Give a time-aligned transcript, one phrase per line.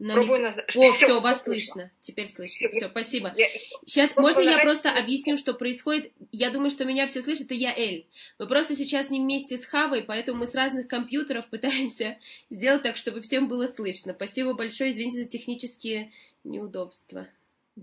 [0.00, 0.30] На мик...
[0.30, 1.90] О, все, все вас слышно.
[2.00, 2.70] Теперь слышно.
[2.70, 3.34] Все, спасибо.
[3.36, 3.48] Я...
[3.84, 6.10] Сейчас, можно я просто объясню, что происходит?
[6.32, 8.06] Я думаю, что меня все слышат, это я Эль.
[8.38, 12.18] Мы просто сейчас не вместе с Хавой, поэтому мы с разных компьютеров пытаемся
[12.48, 14.14] сделать так, чтобы всем было слышно.
[14.14, 16.10] Спасибо большое, извините за технические
[16.44, 17.28] неудобства.
[17.76, 17.82] Да.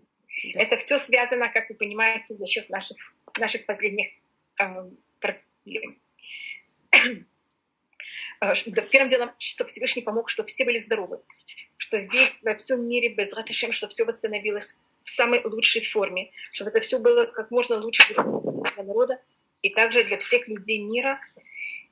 [0.60, 2.98] Это все связано, как вы понимаете, за счет наших,
[3.38, 4.08] наших последних
[4.60, 4.90] э,
[5.20, 6.00] проблем.
[8.90, 11.20] Первым делом, что Всевышний помог, чтобы все были здоровы,
[11.78, 16.72] что весь во всем мире без ратышем, что все восстановилось в самой лучшей форме, чтобы
[16.72, 19.22] это все было как можно лучше для народа
[19.62, 21.20] и также для всех людей мира,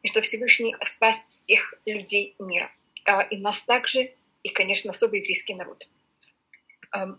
[0.04, 2.72] и что Всевышний спас всех людей мира.
[3.06, 4.14] А, и нас также,
[4.44, 5.88] и, конечно, особый еврейский народ.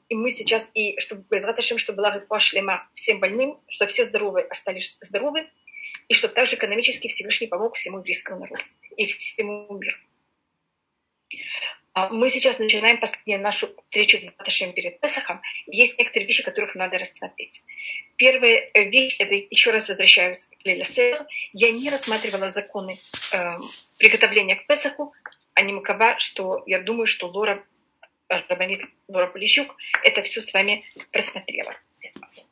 [0.09, 4.06] И мы сейчас, и чтобы без ратышем, чтобы была рифуа шлема всем больным, чтобы все
[4.06, 5.48] здоровые остались здоровы,
[6.09, 8.62] и чтобы также экономически Всевышний помог всему еврейскому народу
[8.97, 9.97] и всему миру.
[11.96, 15.41] А мы сейчас начинаем последнюю нашу встречу в Баташем перед Песахом.
[15.66, 17.62] Есть некоторые вещи, которых надо рассмотреть.
[18.16, 20.84] Первая вещь, это еще раз возвращаюсь к Леля
[21.55, 22.98] Я не рассматривала законы
[23.33, 23.56] э,
[23.97, 25.14] приготовления к Песаху,
[25.55, 27.64] а не макова, что я думаю, что Лора,
[28.28, 31.75] э, Рабанит Лора Полищук это все с вами просмотрела.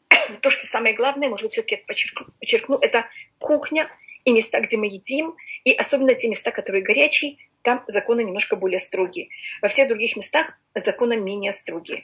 [0.40, 3.90] То, что самое главное, может быть, все-таки подчеркну, подчеркну, это кухня
[4.24, 8.78] и места, где мы едим, и особенно те места, которые горячие, там законы немножко более
[8.78, 9.30] строгие.
[9.62, 12.02] Во всех других местах законы менее строгие.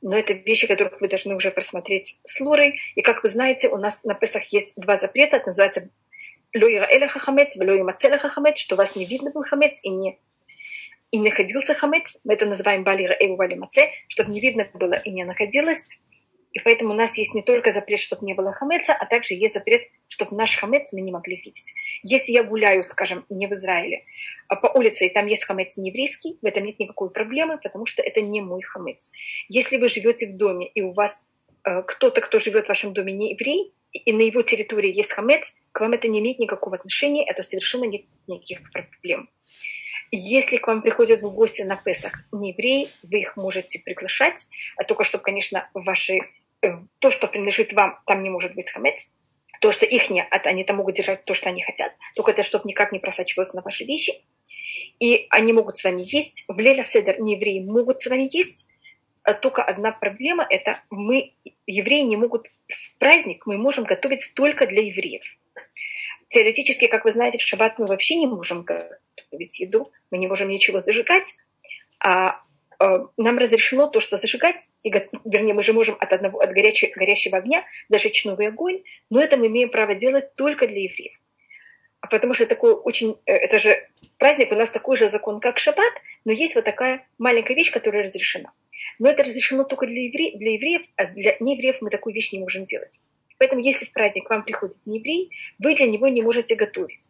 [0.00, 2.80] Но это вещи, которых вы должны уже просмотреть с Лорой.
[2.94, 5.36] И как вы знаете, у нас на Песах есть два запрета.
[5.36, 5.90] Это называется
[6.54, 10.18] Лоира Эля Хахамец, Лоира Мацеля Хахамец, что вас не видно был хамец и не
[11.10, 12.20] и находился хамец.
[12.24, 15.86] Мы это называем Балира Эву Вали Маце, чтобы не видно было и не находилось.
[16.52, 19.54] И поэтому у нас есть не только запрет, чтобы не было хамеца, а также есть
[19.54, 21.72] запрет, чтобы наш хамец мы не могли видеть.
[22.02, 24.04] Если я гуляю, скажем, не в Израиле,
[24.48, 27.86] а по улице, и там есть хамец не еврейский, в этом нет никакой проблемы, потому
[27.86, 29.10] что это не мой хамец.
[29.48, 31.30] Если вы живете в доме, и у вас
[31.64, 35.52] э, кто-то, кто живет в вашем доме, не еврей, и на его территории есть хамец,
[35.72, 39.28] к вам это не имеет никакого отношения, это совершенно нет никаких проблем.
[40.12, 44.46] Если к вам приходят в гости на Песах не евреи, вы их можете приглашать,
[44.76, 46.22] а только чтобы, конечно, ваши
[46.98, 49.08] то, что принадлежит вам, там не может быть хамец.
[49.60, 51.92] То, что их нет, они там могут держать то, что они хотят.
[52.16, 54.14] Только это, чтобы никак не просачивалось на ваши вещи.
[54.98, 56.44] И они могут с вами есть.
[56.48, 58.66] В Леля Седер не евреи могут с вами есть.
[59.22, 61.34] А только одна проблема– это мы,
[61.66, 65.22] евреи, не могут в праздник, мы можем готовить только для евреев.
[66.30, 70.48] Теоретически, как вы знаете, в шаббат мы вообще не можем готовить еду, мы не можем
[70.48, 71.26] ничего зажигать,
[72.02, 72.49] а Э,
[73.16, 74.90] нам разрешено то, что зажигать, и,
[75.24, 79.36] вернее, мы же можем от, одного, от горячего, горящего огня зажечь новый огонь, но это
[79.36, 81.12] мы имеем право делать только для евреев.
[82.00, 83.86] А потому что такой очень, э, это же
[84.16, 85.92] праздник, у нас такой же закон, как шаббат,
[86.24, 88.52] но есть вот такая маленькая вещь, которая разрешена.
[88.98, 92.38] Но это разрешено только для, евре, для евреев, а для неевреев мы такую вещь не
[92.38, 92.98] можем делать.
[93.38, 97.00] Поэтому если в праздник к вам приходит нееврей, вы для него не можете готовить.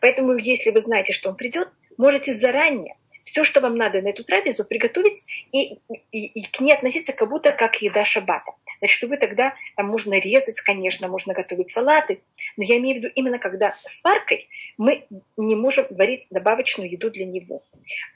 [0.00, 4.24] Поэтому если вы знаете, что он придет, можете заранее все, что вам надо на эту
[4.24, 5.22] трапезу, приготовить
[5.52, 5.78] и,
[6.10, 8.52] и, и к ней относиться как будто как еда шаббата.
[8.82, 12.20] Значит, что вы тогда, там можно резать, конечно, можно готовить салаты,
[12.56, 15.06] но я имею в виду именно когда с варкой мы
[15.36, 17.62] не можем варить добавочную еду для него.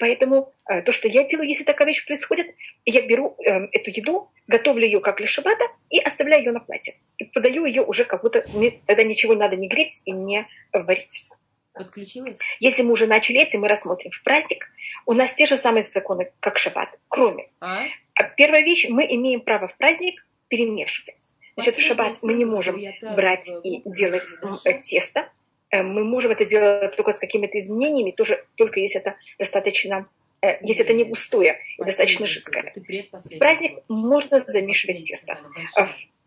[0.01, 2.49] Поэтому э, то, что я делаю, если такая вещь происходит,
[2.85, 6.97] я беру э, эту еду, готовлю ее как для шаббата и оставляю ее на платье.
[7.19, 8.45] И подаю ее уже как будто
[8.87, 11.27] тогда ничего надо не греть и не варить.
[11.77, 12.39] Подключилась?
[12.59, 14.67] Если мы уже начали этим, мы рассмотрим в праздник.
[15.05, 17.51] У нас те же самые законы, как шаббат, кроме.
[17.61, 17.85] А?
[18.15, 21.33] а первая вещь, мы имеем право в праздник перемешивать.
[21.55, 22.81] Значит, в шаббат мы не можем
[23.15, 24.29] брать и делать
[24.65, 25.29] э, тесто.
[25.71, 30.26] Э, мы можем это делать только с какими-то изменениями, тоже, только если это достаточно э,
[30.63, 32.73] если это не густое и достаточно жидкое.
[32.75, 35.39] В праздник можно замешивать тесто.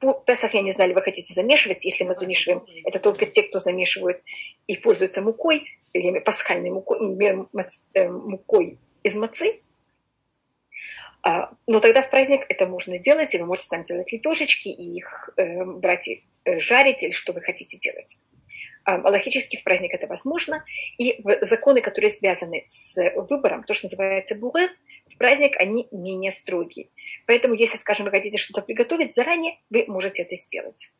[0.02, 1.84] В Песах, я не знаю, вы хотите замешивать.
[1.84, 4.22] Если мы замешиваем, это только те, кто замешивают
[4.68, 7.00] и пользуются мукой, или пасхальной мукой,
[8.07, 9.59] мукой из мацы.
[11.22, 14.95] А, но тогда в праздник это можно делать, и вы можете там делать лепешечки и
[14.95, 18.18] их э, брать и э, жарить, или что вы хотите делать.
[18.89, 20.65] А, логически в праздник это возможно.
[20.97, 22.95] И законы, которые связаны с
[23.30, 24.69] выбором, то, что называется буре,
[25.13, 26.88] в праздник они менее строгие.
[27.27, 30.91] Поэтому, если, скажем, вы хотите что-то приготовить заранее, вы можете это сделать.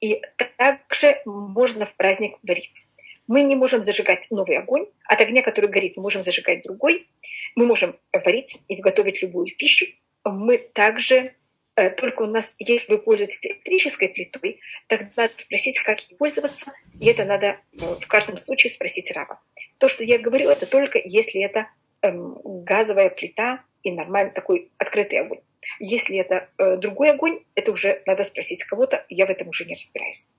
[0.00, 0.22] И
[0.56, 2.86] также можно в праздник варить.
[3.26, 4.86] Мы не можем зажигать новый огонь.
[5.04, 7.08] От огня, который горит, мы можем зажигать другой.
[7.56, 9.86] Мы можем варить и готовить любую пищу.
[10.24, 11.34] Мы также,
[11.74, 16.72] только у нас, если вы пользуетесь электрической плитой, тогда надо спросить, как ей пользоваться.
[17.00, 19.40] И это надо э, в каждом случае спросить раба.
[19.78, 21.68] То, что я говорю, это только если это
[22.02, 25.40] эм, газовая плита и нормальный такой открытый огонь.
[25.78, 29.74] Если это э, другой огонь, это уже надо спросить кого-то, я в этом уже не
[29.74, 30.32] разбираюсь.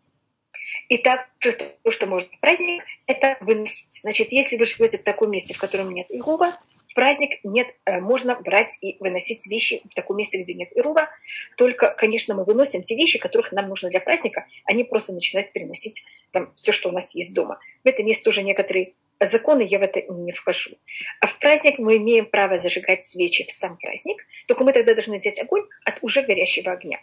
[0.89, 3.89] И также то, что быть праздник, это выносить.
[4.01, 6.53] Значит, если вы живете в таком месте, в котором нет Ирува,
[6.93, 11.09] праздник нет, э, можно брать и выносить вещи в таком месте, где нет Ирува.
[11.57, 15.51] Только, конечно, мы выносим те вещи, которых нам нужно для праздника, а не просто начинать
[15.51, 17.59] переносить там все, что у нас есть дома.
[17.83, 20.71] В этом есть тоже некоторые законы, я в это не вхожу.
[21.19, 25.17] А в праздник мы имеем право зажигать свечи в сам праздник, только мы тогда должны
[25.17, 26.99] взять огонь от уже горящего огня.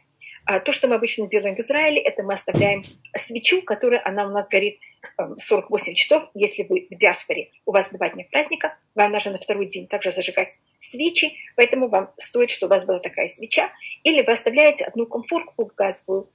[0.49, 2.83] А то, что мы обычно делаем в Израиле, это мы оставляем
[3.19, 4.79] свечу, которая она у нас горит
[5.19, 6.31] 48 эм, часов.
[6.33, 10.11] Если вы в диаспоре, у вас два дня праздника, вам нужно на второй день также
[10.11, 13.71] зажигать свечи, поэтому вам стоит, что у вас была такая свеча.
[14.05, 16.31] Или вы оставляете одну комфорку газовую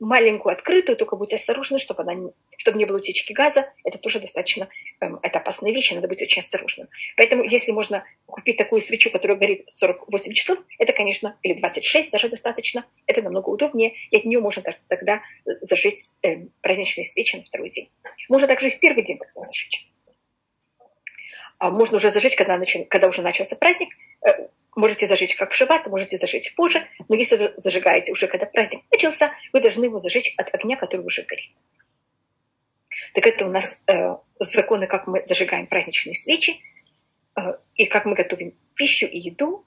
[0.00, 3.72] маленькую открытую, только будьте осторожны, чтобы, она не, чтобы не было утечки газа.
[3.84, 4.68] Это тоже достаточно,
[5.00, 6.88] эм, это опасная вещь, надо быть очень осторожным.
[7.16, 12.28] Поэтому, если можно купить такую свечу, которая горит 48 часов, это, конечно, или 26 даже
[12.28, 15.22] достаточно, это намного удобнее, и от нее можно тогда
[15.62, 17.90] зажечь э, праздничные свечи на второй день.
[18.28, 19.88] Можно также и в первый день зажечь.
[21.58, 23.88] А можно уже зажечь, когда, начали, когда уже начался праздник,
[24.26, 28.46] э, Можете зажечь как в шаббат, можете зажечь позже, но если вы зажигаете уже, когда
[28.46, 31.52] праздник начался, вы должны его зажечь от огня, который уже горит.
[33.14, 36.60] Так это у нас э, законы, как мы зажигаем праздничные свечи,
[37.36, 37.40] э,
[37.76, 39.64] и как мы готовим пищу и еду.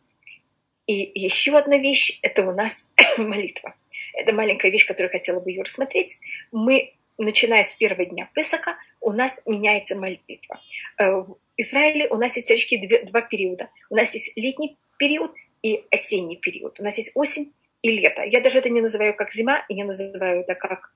[0.86, 3.76] И еще одна вещь– это у нас молитва.
[4.14, 6.18] Это маленькая вещь, которую я хотела бы ее рассмотреть.
[6.52, 10.62] Мы, начиная с первого дня Песака, у нас меняется молитва.
[10.98, 13.70] Э, в Израиле у нас есть очки два периода.
[13.90, 16.80] У нас есть летний период и осенний период.
[16.80, 18.24] У нас есть осень и лето.
[18.24, 20.94] Я даже это не называю как зима, и не называю это как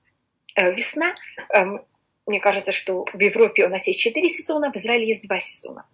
[0.56, 1.14] э, весна.
[1.52, 1.84] Эм,
[2.26, 5.86] мне кажется, что в Европе у нас есть четыре сезона, в Израиле есть два сезона.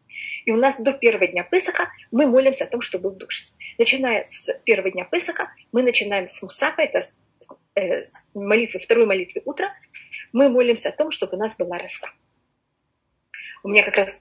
[0.45, 3.53] И у нас до первого дня Песаха мы молимся о том, чтобы был дождь.
[3.79, 7.19] Начиная с первого дня Песаха, мы начинаем с Мусафа, это с,
[7.75, 9.73] э, с молитвы, второй молитвы утра,
[10.33, 12.09] мы молимся о том, чтобы у нас была роса.
[13.63, 14.21] У меня как раз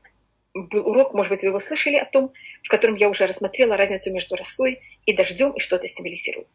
[0.54, 2.34] был урок, может быть, вы его слышали о том,
[2.64, 6.48] в котором я уже рассмотрела разницу между росой и дождем и что это символизирует.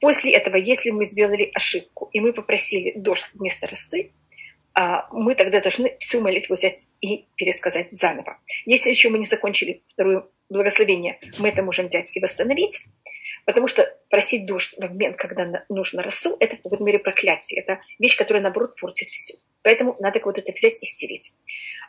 [0.00, 4.10] После этого, если мы сделали ошибку и мы попросили дождь вместо росы,
[4.74, 8.38] а, мы тогда должны всю молитву взять и пересказать заново.
[8.64, 12.84] Если еще мы не закончили второе благословение, мы это можем взять и восстановить,
[13.44, 17.60] потому что просить дождь в момент, когда нужно росу, это в какой-то проклятие.
[17.60, 19.34] Это вещь, которая, наоборот, портит все.
[19.62, 21.32] Поэтому надо вот это взять и стереть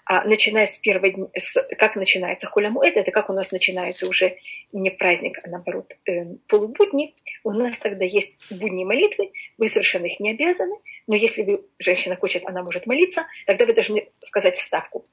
[0.06, 4.38] а, начиная с первого дня, с, как начинается хулямуэд, это как у нас начинается уже
[4.72, 7.16] не праздник, а наоборот э, полубудни.
[7.44, 10.76] У нас тогда есть будни молитвы, вы совершенно их не обязаны,
[11.08, 15.06] но если вы, женщина хочет, она может молиться, тогда вы должны сказать вставку.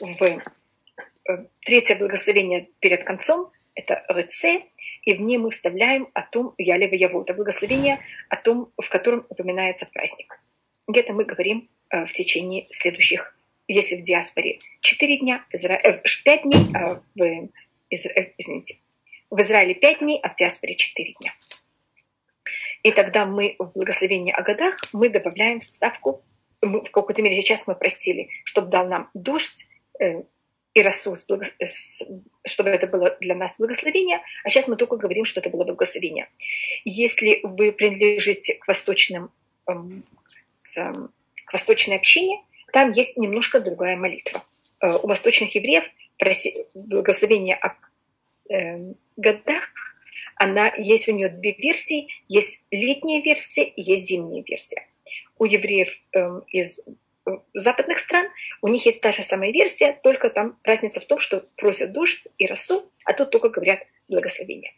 [0.00, 0.40] В э,
[1.60, 4.44] третье благословение перед концом, это РЦ,
[5.02, 7.98] и в ней мы вставляем о том, я лево яво, это благословение
[8.28, 10.40] о том, в котором упоминается праздник.
[10.88, 13.38] Где-то мы говорим э, в течение следующих
[13.68, 15.78] если в диаспоре 4 дня, Изра...
[15.78, 17.22] 5 э, дней, а в.
[17.22, 17.48] Э,
[17.90, 18.78] извините,
[19.30, 21.32] в Израиле 5 дней, а в диаспоре 4 дня.
[22.82, 26.24] И тогда мы в благословении о годах мы добавляем вставку,
[26.62, 29.66] мы, в какой-то мере сейчас мы просили, чтобы дал нам дождь
[30.00, 30.22] э,
[30.72, 31.46] и росу, благо...
[32.46, 36.30] чтобы это было для нас благословение, а сейчас мы только говорим, что это было благословение.
[36.84, 39.30] Если вы принадлежите к восточным,
[39.68, 39.72] э,
[41.46, 42.42] к восточной общине,
[42.72, 44.42] там есть немножко другая молитва.
[44.80, 45.84] Э, у восточных евреев
[46.74, 47.74] благословение о
[48.52, 49.70] э, годах,
[50.34, 52.08] она, есть у нее две версии.
[52.28, 54.86] Есть летняя версия и есть зимняя версия.
[55.38, 58.28] У евреев э, из э, западных стран
[58.62, 62.28] у них есть та же самая версия, только там разница в том, что просят дождь
[62.38, 64.72] и росу, а тут только говорят благословение.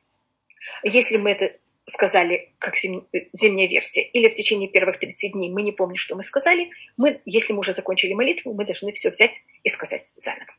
[0.83, 1.57] Если мы это
[1.89, 6.23] сказали, как зимняя версия, или в течение первых 30 дней мы не помним, что мы
[6.23, 10.53] сказали, мы, если мы уже закончили молитву, мы должны все взять и сказать заново.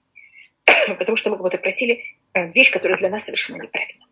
[0.98, 4.06] Потому что мы кого-то просили э, вещь, которая для нас совершенно неправильна.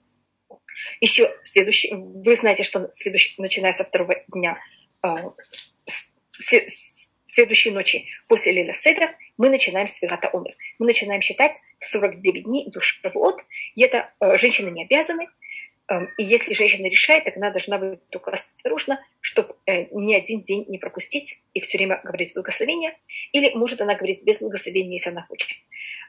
[1.02, 4.58] Еще следующий, вы знаете, что следующий, начиная со второго дня,
[5.04, 5.08] э,
[7.28, 10.56] следующей ночи после Лиля Седра, мы начинаем с Вирата Умер.
[10.80, 13.42] Мы начинаем считать 49 дней до Шавуот,
[13.76, 15.28] и это э, женщины не обязаны,
[16.18, 20.66] и если женщина решает, так она должна быть только осторожна, чтобы э, ни один день
[20.68, 22.98] не пропустить и все время говорить благословение.
[23.32, 25.50] Или может она говорить без благословения, если она хочет.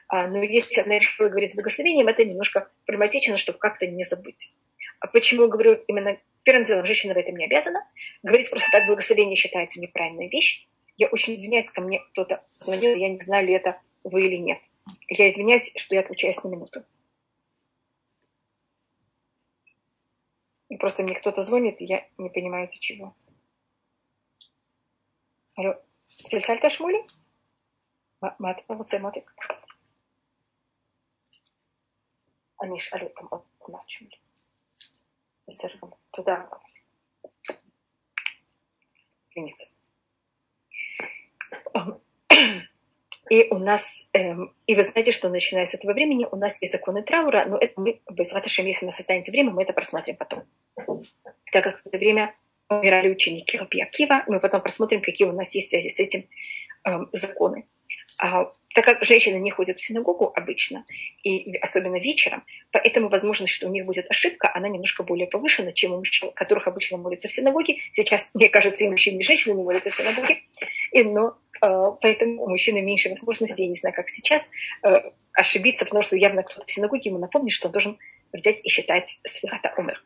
[0.07, 4.53] А, но если она решила говорить с благословением, это немножко проблематично, чтобы как-то не забыть.
[4.99, 7.83] А почему говорю именно первым делом, женщина в этом не обязана.
[8.21, 10.67] Говорить просто так благословение считается неправильной вещь.
[10.97, 14.59] Я очень извиняюсь, ко мне кто-то звонил, я не знаю, ли это вы или нет.
[15.07, 16.83] Я извиняюсь, что я отвечаюсь на минуту.
[20.71, 23.13] И просто мне кто-то звонит, и я не понимаю, из-за чего.
[25.55, 25.75] Алло,
[26.07, 27.05] Сельцальта Шмули?
[28.21, 29.35] Мат, а вот молодцы, мотик.
[32.55, 33.27] Аниш, алло, там
[33.59, 34.17] одна Шмули.
[35.49, 36.49] Сергом, туда.
[39.29, 39.69] Извините.
[43.31, 46.73] И у нас, эм, и вы знаете, что начиная с этого времени у нас есть
[46.73, 50.17] законы траура, но это мы, без Раташем, если у нас останется время, мы это просмотрим
[50.17, 50.43] потом.
[51.53, 52.35] Так как в это время
[52.67, 56.25] умирали ученики Раби Акива, мы потом просмотрим, какие у нас есть связи с этим
[56.83, 57.67] эм, законы.
[58.17, 60.83] А, так как женщины не ходят в синагогу обычно,
[61.23, 65.93] и особенно вечером, поэтому возможность, что у них будет ошибка, она немножко более повышена, чем
[65.93, 67.77] у мужчин, которых обычно молятся в синагоге.
[67.93, 70.41] Сейчас, мне кажется, и мужчины, и женщины не молятся в синагоге.
[70.91, 74.49] И, но поэтому у мужчины меньше возможностей, я не знаю, как сейчас,
[74.83, 77.97] э, ошибиться, потому что явно кто-то в синагоге ему напомнит, что он должен
[78.33, 80.03] взять и считать свята умер.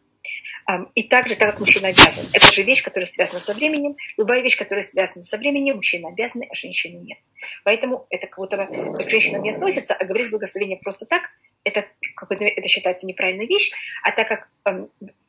[0.95, 3.95] И также, так как мужчина обязан, это же вещь, которая связана со временем.
[4.17, 7.19] Любая вещь, которая связана со временем, мужчина обязан, а женщина нет.
[7.63, 11.21] Поэтому это как будто бы к женщинам не относится, а говорить благословение просто так,
[11.63, 11.85] это,
[12.29, 13.71] это считается неправильная вещь,
[14.03, 14.49] а так как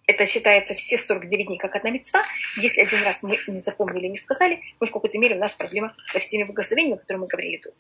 [0.07, 2.23] это считается все 49 дней как одна мецва,
[2.57, 5.97] если один раз мы не запомнили, не сказали, мы в какой-то мере у нас проблема
[6.13, 7.75] со всеми благословениями, о которых мы говорили тут.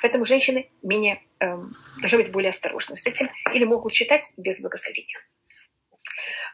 [0.00, 5.18] Поэтому женщины менее, эм, должны быть более осторожны с этим или могут читать без благословения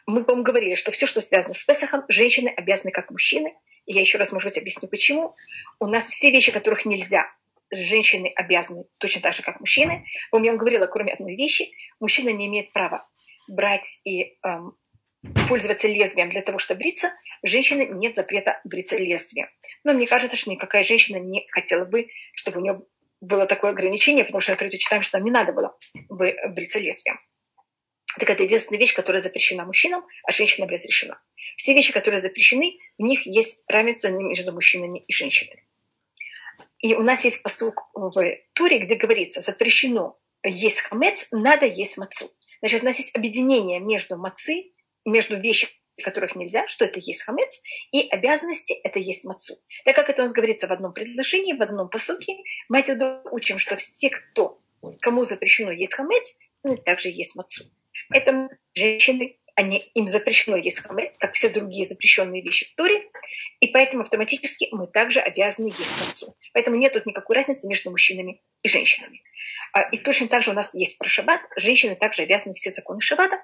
[0.08, 3.54] мы вам говорили, что все, что связано с Песахом, женщины обязаны как мужчины.
[3.84, 5.34] И я еще раз, может быть, объясню, почему.
[5.78, 7.30] У нас все вещи, которых нельзя,
[7.70, 10.06] женщины обязаны точно так же, как мужчины.
[10.32, 13.06] Я вам говорила, кроме одной вещи, мужчина не имеет права
[13.48, 14.74] брать и эм,
[15.48, 17.12] пользоваться лезвием для того, чтобы бриться.
[17.42, 19.48] Женщины нет запрета бриться лезвием.
[19.84, 22.82] Но мне кажется, что никакая женщина не хотела бы, чтобы у нее
[23.20, 25.76] было такое ограничение, потому что мы предпочитаем, что нам не надо было
[26.08, 27.18] бы бриться лезвием.
[28.18, 31.20] Так это единственная вещь, которая запрещена мужчинам, а женщинам разрешена.
[31.56, 35.64] Все вещи, которые запрещены, в них есть равенство между мужчинами и женщинами.
[36.78, 38.12] И у нас есть посук в
[38.54, 42.30] Туре, где говорится, запрещено есть хамец, надо есть мацу.
[42.60, 44.72] Значит, у нас есть объединение между мацы,
[45.04, 47.60] между вещами, которых нельзя, что это есть хамец,
[47.92, 49.56] и обязанности это есть мацу.
[49.84, 52.36] Так как это у нас говорится в одном предложении, в одном посуке,
[52.68, 54.60] мы отсюда учим, что все, кто,
[55.00, 56.36] кому запрещено есть хамец,
[56.84, 57.64] также есть мацу.
[58.10, 63.10] Поэтому женщины, они, им запрещено есть хамец, как все другие запрещенные вещи в Торе,
[63.60, 66.36] и поэтому автоматически мы также обязаны есть мацу.
[66.52, 69.22] Поэтому нет тут никакой разницы между мужчинами и женщинами.
[69.72, 71.40] А, и точно так же у нас есть про шаббат.
[71.56, 73.42] Женщины также обязаны все законы шаббата.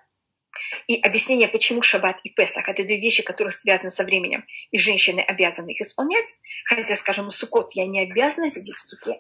[0.86, 5.20] И объяснение, почему шаббат и Песах– это две вещи, которые связаны со временем, и женщины
[5.20, 6.28] обязаны их исполнять.
[6.66, 9.18] Хотя, скажем, сукот я не обязана сидеть в суке,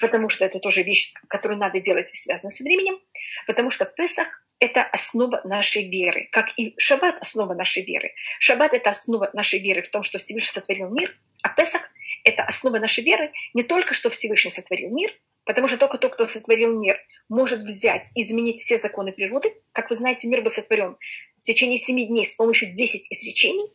[0.00, 2.98] потому что это тоже вещь, которую надо делать и связана со временем.
[3.46, 4.28] Потому что Песах
[4.62, 8.14] это основа нашей веры, как и шаббат– основа нашей веры.
[8.38, 11.82] Шаббат– это основа нашей веры в том, что Всевышний сотворил мир, а Песах–
[12.24, 15.12] это основа нашей веры не только, что Всевышний сотворил мир,
[15.44, 19.54] потому что только тот, кто сотворил мир, может взять, изменить все законы природы.
[19.72, 20.96] Как вы знаете, мир был сотворен
[21.38, 23.68] в течение семи дней с помощью десять изречений,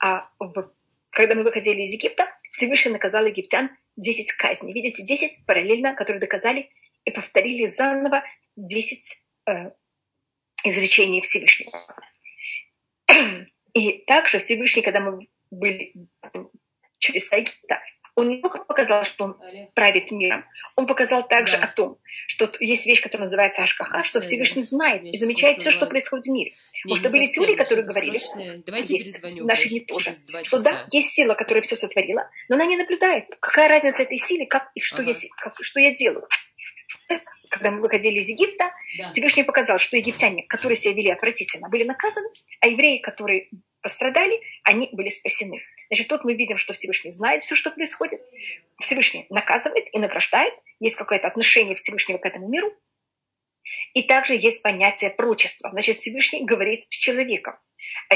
[0.00, 0.72] а в,
[1.10, 4.72] когда мы выходили из Египта, Всевышний наказал египтян десять казней.
[4.72, 6.70] Видите, десять параллельно, которые доказали
[7.04, 8.24] и повторили заново
[8.56, 9.70] десять э,
[10.64, 11.72] изречение Всевышнего.
[13.74, 15.94] И также Всевышний, когда мы были
[16.98, 17.80] через Египта,
[18.14, 19.40] он не только показал, что он
[19.74, 20.44] правит миром,
[20.76, 21.64] он показал также да.
[21.64, 25.86] о том, что есть вещь, которая называется Ашкаха, что Всевышний знает и замечает все, что
[25.86, 26.52] происходит в мире.
[26.82, 28.20] Потому что были теории, которые говорили,
[28.66, 30.12] Давайте есть, наши не тоже,
[30.44, 33.26] что да, есть сила, которая все сотворила, но она не наблюдает.
[33.40, 35.10] Какая разница этой силе, как и что, ага.
[35.10, 36.26] я, как, что я делаю
[37.48, 39.10] когда мы выходили из Египта, да.
[39.10, 42.28] Всевышний показал, что египтяне, которые себя вели отвратительно, были наказаны,
[42.60, 43.50] а евреи, которые
[43.82, 45.60] пострадали, они были спасены.
[45.92, 48.22] Значит, тут мы видим, что Всевышний знает все, что происходит.
[48.80, 50.54] Всевышний наказывает и награждает.
[50.80, 52.72] Есть какое-то отношение Всевышнего к этому миру.
[53.92, 55.68] И также есть понятие прочества.
[55.68, 57.58] Значит, Всевышний говорит с человеком.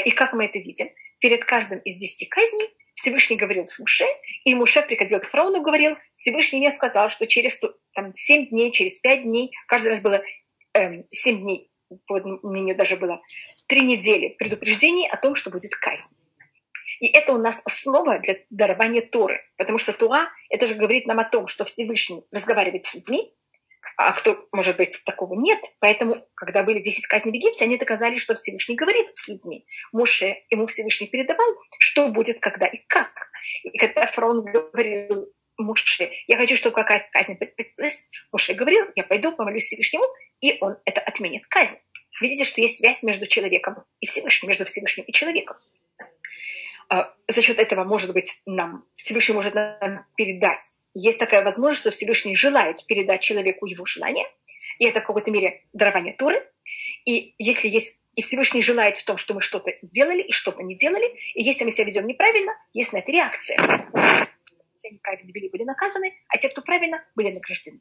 [0.07, 0.89] И как мы это видим?
[1.19, 4.07] Перед каждым из десяти казней Всевышний говорил с Муше,
[4.45, 7.61] и Муше приходил к фараону и говорил, Всевышний мне сказал, что через
[7.93, 10.23] там, 7 дней, через 5 дней, каждый раз было
[10.73, 11.71] эм, 7 дней,
[12.07, 13.21] по мнению даже было
[13.67, 16.17] 3 недели предупреждений о том, что будет казнь.
[17.01, 21.19] И это у нас основа для дарования Торы, потому что Туа, это же говорит нам
[21.19, 23.33] о том, что Всевышний разговаривает с людьми,
[23.97, 25.59] а кто, может быть, такого нет.
[25.81, 29.67] Поэтому, когда были 10 казней в Египте, они доказали, что Всевышний говорит с людьми.
[29.93, 31.47] Моше ему Всевышний передавал,
[31.79, 33.11] что будет, когда и как.
[33.63, 37.99] И когда фараон говорил Муше, я хочу, чтобы какая-то казнь предпринималась.
[38.33, 40.05] Муше говорил, я пойду, помолюсь Всевышнему,
[40.41, 41.77] и он это отменит казнь.
[42.21, 45.57] Видите, что есть связь между человеком и Всевышним, между Всевышним и человеком.
[46.89, 50.65] А, за счет этого, может быть, нам Всевышний может нам передать.
[50.95, 54.27] Есть такая возможность, что Всевышний желает передать человеку его желание,
[54.79, 56.43] и это в какой-то мере дарование Туры.
[57.05, 60.75] И если есть и Всевышний желает в том, что мы что-то делали и что-то не
[60.75, 63.59] делали, и если мы себя ведем неправильно, есть на это реакция.
[64.79, 67.81] Те неправильно вели, были наказаны, а те, кто правильно, были награждены.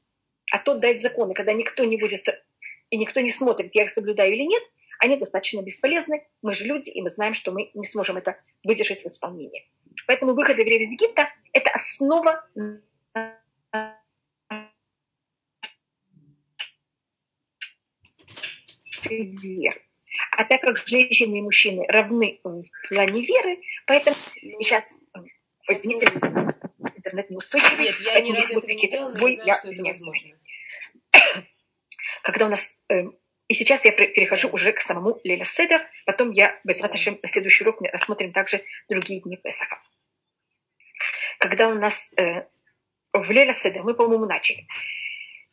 [0.51, 2.21] А тот дает законы, когда никто не будет
[2.89, 4.63] и никто не смотрит, я их соблюдаю или нет,
[4.99, 6.27] они достаточно бесполезны.
[6.41, 9.69] Мы же люди, и мы знаем, что мы не сможем это выдержать в исполнении.
[10.07, 12.45] Поэтому выход евреев из Египта– это основа
[19.09, 19.81] веры.
[20.31, 24.15] А так как женщины и мужчины равны в плане веры, поэтому
[24.59, 24.85] сейчас,
[25.69, 26.07] извините,
[26.95, 30.35] интернет неустойчивый, Нет, я ни разу этого не делала, сбой, я, знаю, я извиняюсь.
[32.23, 33.03] Когда у нас э,
[33.47, 37.81] и сейчас я перехожу уже к самому Леля Седер, потом я, без на следующий урок
[37.81, 39.79] мы рассмотрим также другие дни Песаха.
[41.37, 42.45] Когда у нас э,
[43.13, 44.67] в Леля Седер, мы, по-моему, начали.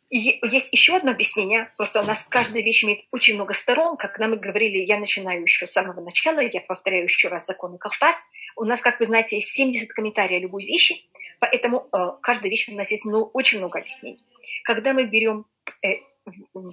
[0.09, 4.19] И есть еще одно объяснение, просто у нас каждая вещь имеет очень много сторон, как
[4.19, 8.15] нам и говорили, я начинаю еще с самого начала, я повторяю еще раз законы Кавпас.
[8.55, 11.03] У нас, как вы знаете, есть 70 комментариев любой вещи,
[11.39, 14.23] поэтому э, каждая вещь у нас есть ну, очень много объяснений.
[14.63, 15.45] Когда мы берем
[15.83, 15.95] э,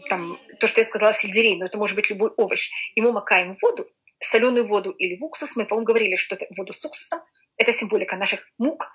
[0.09, 3.57] там, то, что я сказала, сельдерей, но это может быть любой овощ, и мы макаем
[3.61, 3.89] воду,
[4.21, 7.21] соленую воду или в уксус, мы, по-моему, говорили, что это воду с уксусом,
[7.57, 8.91] это символика наших мук,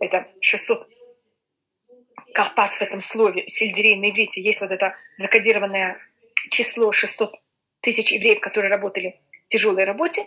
[0.00, 0.88] это 600
[2.34, 5.98] карпас в этом слове, сельдерей на иврите, есть вот это закодированное
[6.50, 7.34] число 600
[7.80, 10.26] тысяч евреев, которые работали в тяжелой работе,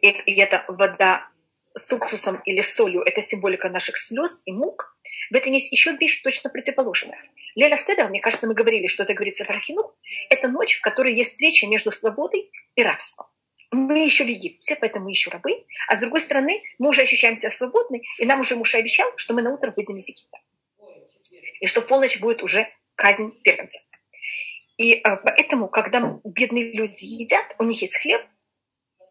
[0.00, 1.28] и, и это вода
[1.74, 4.96] с уксусом или солью, это символика наших слез и мук.
[5.30, 7.18] В этом есть еще вещь точно противоположная.
[7.56, 9.94] Леля Седер, мне кажется, мы говорили, что это говорится про Хину,
[10.28, 13.26] это ночь, в которой есть встреча между свободой и рабством.
[13.72, 17.36] Мы еще в Египте, поэтому мы еще рабы, а с другой стороны, мы уже ощущаем
[17.36, 20.38] себя свободны, и нам уже муж обещал, что мы на утро выйдем из Египта.
[21.60, 23.80] И что полночь будет уже казнь первенца.
[24.76, 28.20] И э, поэтому, когда бедные люди едят, у них есть хлеб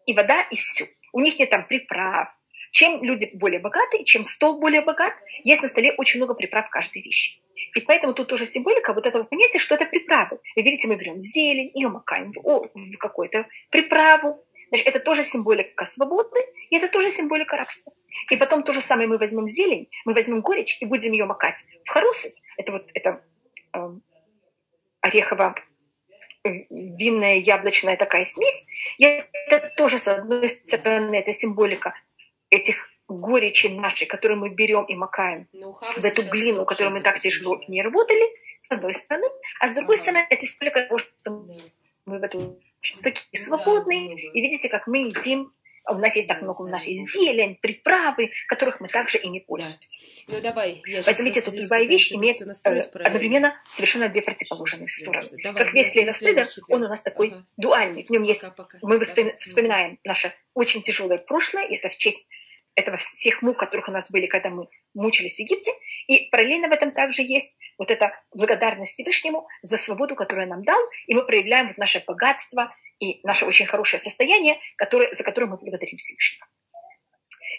[0.05, 0.87] и вода, и все.
[1.11, 2.29] У них нет там приправ.
[2.75, 5.13] Чем люди более богатые, чем стол более богат,
[5.45, 7.39] есть на столе очень много приправ каждой вещи.
[7.73, 10.39] И поэтому тут тоже символика вот этого понятия, что это приправы.
[10.57, 14.45] Вы видите, мы берем зелень, ее макаем в, какую-то приправу.
[14.67, 17.93] Значит, это тоже символика свободы, и это тоже символика рабства.
[18.29, 21.63] И потом то же самое мы возьмем зелень, мы возьмем горечь и будем ее макать
[21.85, 22.35] в харусы.
[22.57, 23.23] Это вот это
[23.73, 23.79] э,
[24.99, 25.55] орехово
[26.43, 28.65] винная яблочная такая смесь.
[28.97, 31.93] И это тоже, с одной стороны, это символика
[32.55, 37.19] этих горечи нашей, которую мы берем и макаем ну, в эту глину, которую мы так
[37.19, 38.23] тяжело не работали,
[38.63, 39.27] с одной стороны,
[39.59, 40.03] а с другой ага.
[40.03, 41.31] стороны, это история того, что
[42.05, 42.59] мы в эту
[43.03, 45.51] такие свободные, и видите, как мы едим
[45.87, 49.99] у нас есть так много, у нас зелень, приправы, которых мы также и не пользуемся.
[50.27, 50.81] Ну давай.
[50.85, 55.29] Я Поэтому видите, тут любая вещь имеет э, одновременно совершенно две противоположные стороны.
[55.43, 57.45] Давай, как весь Лейла Седер, он у нас такой ага.
[57.57, 58.03] дуальный.
[58.03, 58.79] В нем есть, пока, пока.
[58.81, 62.25] мы вспоминаем наше очень тяжелое прошлое, и это в честь
[62.75, 65.71] этого всех мук, которых у нас были, когда мы мучились в Египте.
[66.07, 70.63] И параллельно в этом также есть вот эта благодарность Всевышнему за свободу, которую он нам
[70.63, 75.47] дал, и мы проявляем вот наше богатство и наше очень хорошее состояние, которое, за которое
[75.47, 76.47] мы благодарим Всевышнего.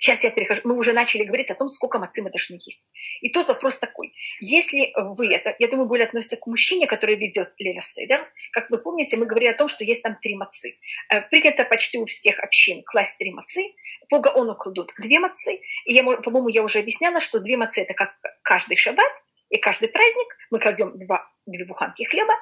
[0.00, 0.62] Сейчас я перехожу.
[0.64, 2.84] Мы уже начали говорить о том, сколько мацы мы должны есть.
[3.20, 4.14] И тот вопрос такой.
[4.40, 8.78] Если вы, это, я думаю, более относится к мужчине, который ведет Леля Седер, как вы
[8.78, 10.78] помните, мы говорили о том, что есть там три мацы.
[11.08, 13.62] Э, принято почти у всех общин класть три мацы.
[14.08, 15.60] По Гаону кладут две мацы.
[15.84, 19.12] И, я, по-моему, я уже объясняла, что две мацы– это как каждый шаббат,
[19.50, 22.34] и каждый праздник мы кладем два, две буханки хлеба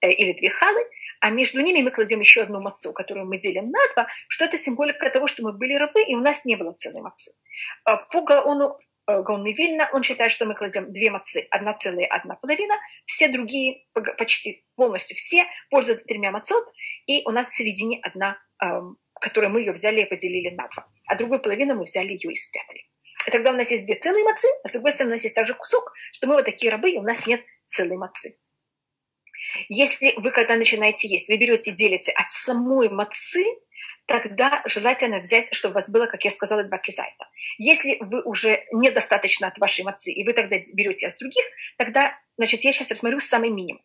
[0.00, 0.84] э, или две халы,
[1.20, 4.58] а между ними мы кладем еще одну мацу, которую мы делим на два, что это
[4.58, 7.32] символика того, что мы были рабы, и у нас не было целой мацы.
[7.84, 8.78] А по Гаону
[9.08, 12.76] э, Гаоны Вильна, он считает, что мы кладем две мацы, одна целая, одна половина,
[13.06, 16.64] все другие, почти полностью все, пользуются тремя мацот,
[17.06, 20.88] и у нас в середине одна, эм, которую мы ее взяли и поделили на два,
[21.06, 22.84] а другую половину мы взяли ее и спрятали.
[23.26, 25.34] И тогда у нас есть две целые мацы, а с другой стороны у нас есть
[25.34, 28.38] также кусок, что мы вот такие рабы, и у нас нет целой мацы.
[29.68, 33.44] Если вы, когда начинаете есть, вы берете и делите от самой мацы,
[34.06, 37.26] тогда желательно взять, чтобы у вас было, как я сказала, два кизайта.
[37.58, 41.44] Если вы уже недостаточно от вашей мацы, и вы тогда берете из других,
[41.76, 43.82] тогда, значит, я сейчас рассмотрю самый минимум.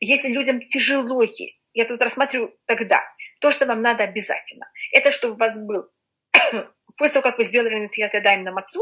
[0.00, 3.02] Если людям тяжело есть, я тут рассматриваю тогда,
[3.40, 5.88] то, что вам надо обязательно, это чтобы у вас был,
[6.96, 8.80] после того, как вы сделали натьят на мацу,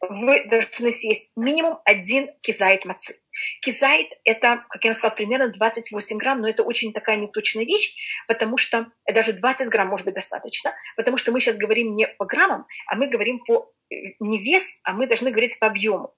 [0.00, 3.16] вы должны съесть минимум один кизайт мацы.
[3.60, 7.94] Кизайт– это, как я сказала, примерно 28 грамм, но это очень такая неточная вещь,
[8.28, 12.24] потому что даже 20 грамм может быть достаточно, потому что мы сейчас говорим не по
[12.24, 16.14] граммам, а мы говорим по э, не вес, а мы должны говорить по объему.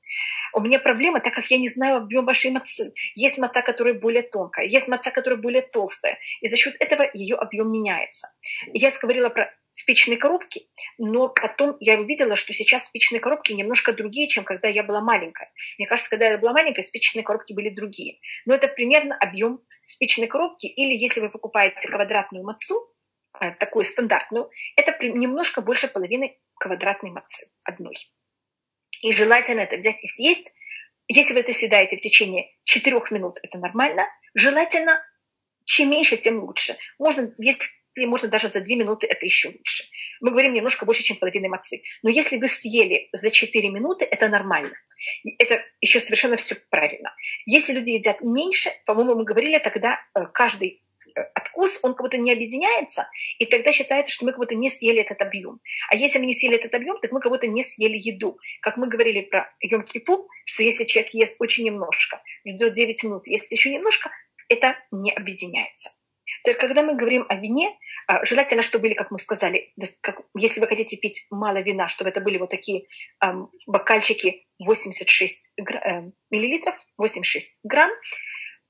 [0.54, 2.92] У меня проблема, так как я не знаю объем вашей мацы.
[3.14, 7.36] Есть маца, которая более тонкая, есть маца, которая более толстая, и за счет этого ее
[7.36, 8.28] объем меняется.
[8.72, 14.26] Я говорила про спичные коробки, но потом я увидела, что сейчас спичные коробки немножко другие,
[14.26, 15.52] чем когда я была маленькая.
[15.78, 18.18] Мне кажется, когда я была маленькая, спичные коробки были другие.
[18.44, 22.92] Но это примерно объем спичной коробки, или если вы покупаете квадратную мацу,
[23.40, 27.94] э, такую стандартную, это немножко больше половины квадратной мацы одной.
[29.02, 30.52] И желательно это взять и съесть.
[31.06, 34.08] Если вы это съедаете в течение 4 минут, это нормально.
[34.34, 35.00] Желательно,
[35.64, 36.76] чем меньше, тем лучше.
[36.98, 37.62] Можно, есть
[37.98, 39.84] или можно даже за 2 минуты, это еще лучше.
[40.20, 41.82] Мы говорим немножко больше, чем половины мацы.
[42.02, 44.72] Но если вы съели за 4 минуты, это нормально.
[45.38, 47.14] Это еще совершенно все правильно.
[47.46, 50.82] Если люди едят меньше, по-моему, мы говорили, тогда э, каждый
[51.16, 53.08] э, откус, он как будто не объединяется,
[53.38, 55.60] и тогда считается, что мы как будто не съели этот объем.
[55.90, 58.38] А если мы не съели этот объем, так мы как будто не съели еду.
[58.60, 63.26] Как мы говорили про йом кипур, что если человек ест очень немножко, ждет 9 минут,
[63.26, 64.10] если еще немножко,
[64.48, 65.90] это не объединяется.
[66.42, 70.60] Теперь, когда мы говорим о вине, а, желательно, чтобы были, как мы сказали, как, если
[70.60, 72.86] вы хотите пить мало вина, чтобы это были вот такие
[73.22, 77.90] эм, бокальчики 86 гра, э, миллилитров, 86 грамм.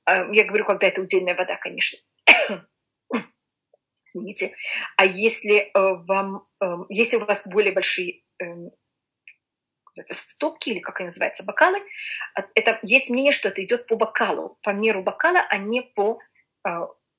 [0.05, 1.99] Э, я говорю, когда это удельная вода, конечно.
[4.13, 4.55] Извините.
[4.97, 8.45] А если э, вам, э, если у вас более большие э,
[9.95, 11.79] это стопки или как они называются, бокалы,
[12.55, 16.19] это есть мнение, что это идет по бокалу, по меру бокала, а не по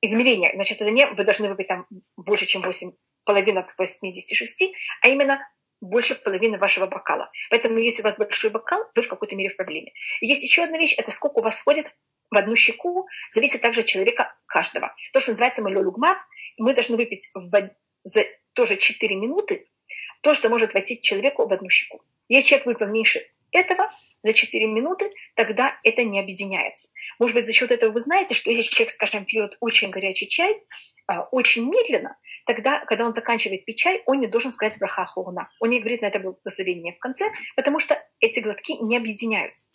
[0.01, 0.53] измерение.
[0.55, 1.87] Значит, это не вы должны выпить там
[2.17, 2.93] больше, чем 8,
[3.25, 5.41] половина 86, а именно
[5.81, 7.31] больше половины вашего бокала.
[7.51, 9.93] Поэтому, если у вас большой бокал, вы в какой-то мере в проблеме.
[10.21, 11.87] Есть еще одна вещь, это сколько у вас входит
[12.31, 14.95] в одну щеку, зависит также от человека каждого.
[15.13, 16.19] То, что называется малюлугма,
[16.59, 17.71] мы должны выпить в,
[18.05, 19.69] за тоже 4 минуты
[20.23, 22.03] то, что может войти человеку в одну щеку.
[22.29, 23.91] Если человек выпил меньше этого
[24.23, 26.91] за 4 минуты, тогда это не объединяется.
[27.19, 30.63] Может быть, за счет этого вы знаете, что если человек, скажем, пьет очень горячий чай,
[31.07, 35.51] а, очень медленно, тогда, когда он заканчивает пить чай, он не должен сказать браха хуна.
[35.61, 39.67] Он не говорит на это благословение в конце, потому что эти глотки не объединяются.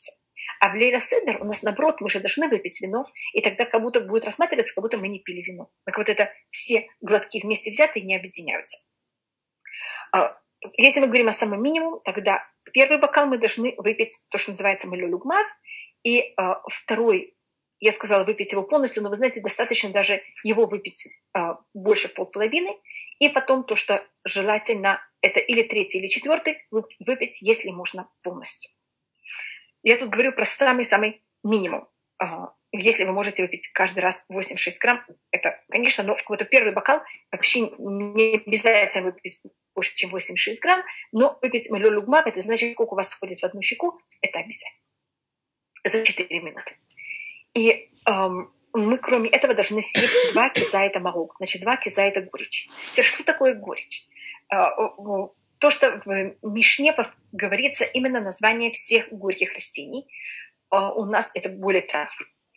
[0.60, 3.82] А в Лейла Седер у нас, наоборот, мы же должны выпить вино, и тогда как
[3.82, 5.70] будто будет рассматриваться, как будто мы не пили вино.
[5.86, 8.84] Так вот это все глотки вместе взятые не объединяются.
[10.78, 14.88] Если мы говорим о самом минимум, тогда первый бокал мы должны выпить то, что называется
[14.88, 15.46] малюлюгмар,
[16.04, 16.34] и э,
[16.68, 17.36] второй,
[17.80, 21.39] я сказала, выпить его полностью, но вы знаете, достаточно даже его выпить э,
[21.74, 22.78] больше полполовины,
[23.20, 28.72] и потом то, что желательно, это или третий, или четвертый, выпить, если можно, полностью.
[29.84, 31.88] Я тут говорю про самый-самый минимум.
[32.72, 37.62] Если вы можете выпить каждый раз 8-6 грамм, это, конечно, но какой-то первый бокал вообще
[37.78, 39.39] не обязательно выпить
[39.76, 43.62] больше, чем 86 грамм, но выпить малюлюгмак, это значит, сколько у вас входит в одну
[43.62, 44.82] щеку, это обязательно.
[45.84, 46.78] За 4 минуты.
[47.54, 52.68] И эм, мы, кроме этого, должны съесть два кизайта марок, значит, два кизайта горечь.
[52.92, 54.08] Теперь, что такое горечь?
[54.52, 54.70] Э,
[55.60, 56.96] то, что в Мишне
[57.32, 60.08] говорится именно название всех горьких растений,
[60.72, 62.10] э, у нас это более трав.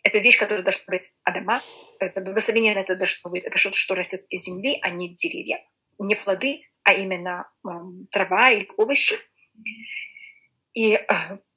[0.03, 1.61] Это вещь, которая должна быть адама,
[1.99, 5.63] это благословение это должно быть, это что-то, что растет из земли, а не деревья,
[5.99, 7.47] не плоды, а именно
[8.11, 9.15] трава или овощи.
[10.73, 11.03] И э,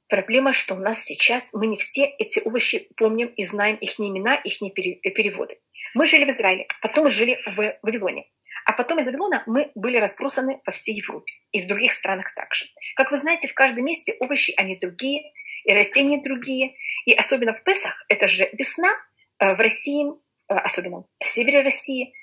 [0.07, 4.35] проблема, что у нас сейчас мы не все эти овощи помним и знаем их имена,
[4.35, 5.57] их переводы.
[5.95, 8.27] Мы жили в Израиле, потом мы жили в Вавилоне.
[8.65, 12.65] А потом из Вавилона мы были разбросаны по всей Европе и в других странах также.
[12.95, 16.75] Как вы знаете, в каждом месте овощи, они другие, и растения другие.
[17.05, 18.93] И особенно в Песах, это же весна,
[19.39, 20.05] э, в России,
[20.49, 22.13] э, особенно в севере России,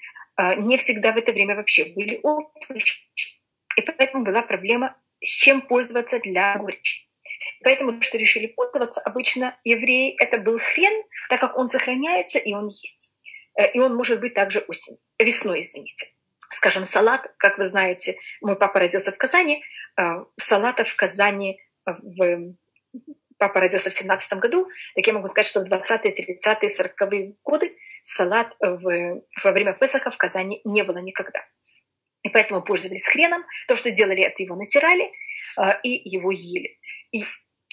[0.57, 3.01] не всегда в это время вообще были овощи.
[3.77, 7.09] И поэтому была проблема, с чем пользоваться для горечи.
[7.63, 12.69] Поэтому, что решили пользоваться, обычно евреи, это был хрен, так как он сохраняется и он
[12.69, 13.13] есть.
[13.59, 16.07] Э, и он может быть также осень, весной, извините.
[16.51, 19.63] Скажем, салат, как вы знаете, мой папа родился в Казани,
[19.99, 20.03] э,
[20.39, 22.55] салата в Казани в
[23.39, 27.77] папа родился в 17 году, так я могу сказать, что в 20-е, 30-е, 40-е годы
[28.03, 31.41] салат в, во время Песаха в Казани не было никогда.
[32.23, 33.45] И поэтому пользовались хреном.
[33.67, 35.13] То, что делали, это его натирали
[35.59, 36.79] э, и его ели.
[37.13, 37.25] И,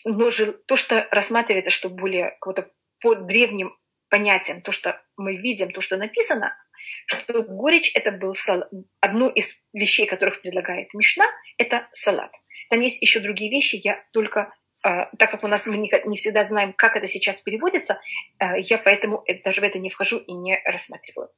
[0.06, 2.38] но же, то, что рассматривается, что более
[3.00, 3.78] по древним
[4.10, 6.56] понятиям, то, что мы видим, то, что написано,
[7.06, 8.64] что горечь это был сал...
[9.02, 11.26] одну из вещей, которых предлагает Мишна,
[11.58, 12.32] это салат.
[12.70, 16.74] Там есть еще другие вещи, я только так как у нас мы не, всегда знаем,
[16.74, 18.00] как это сейчас переводится,
[18.40, 21.30] я поэтому даже в это не вхожу и не рассматриваю.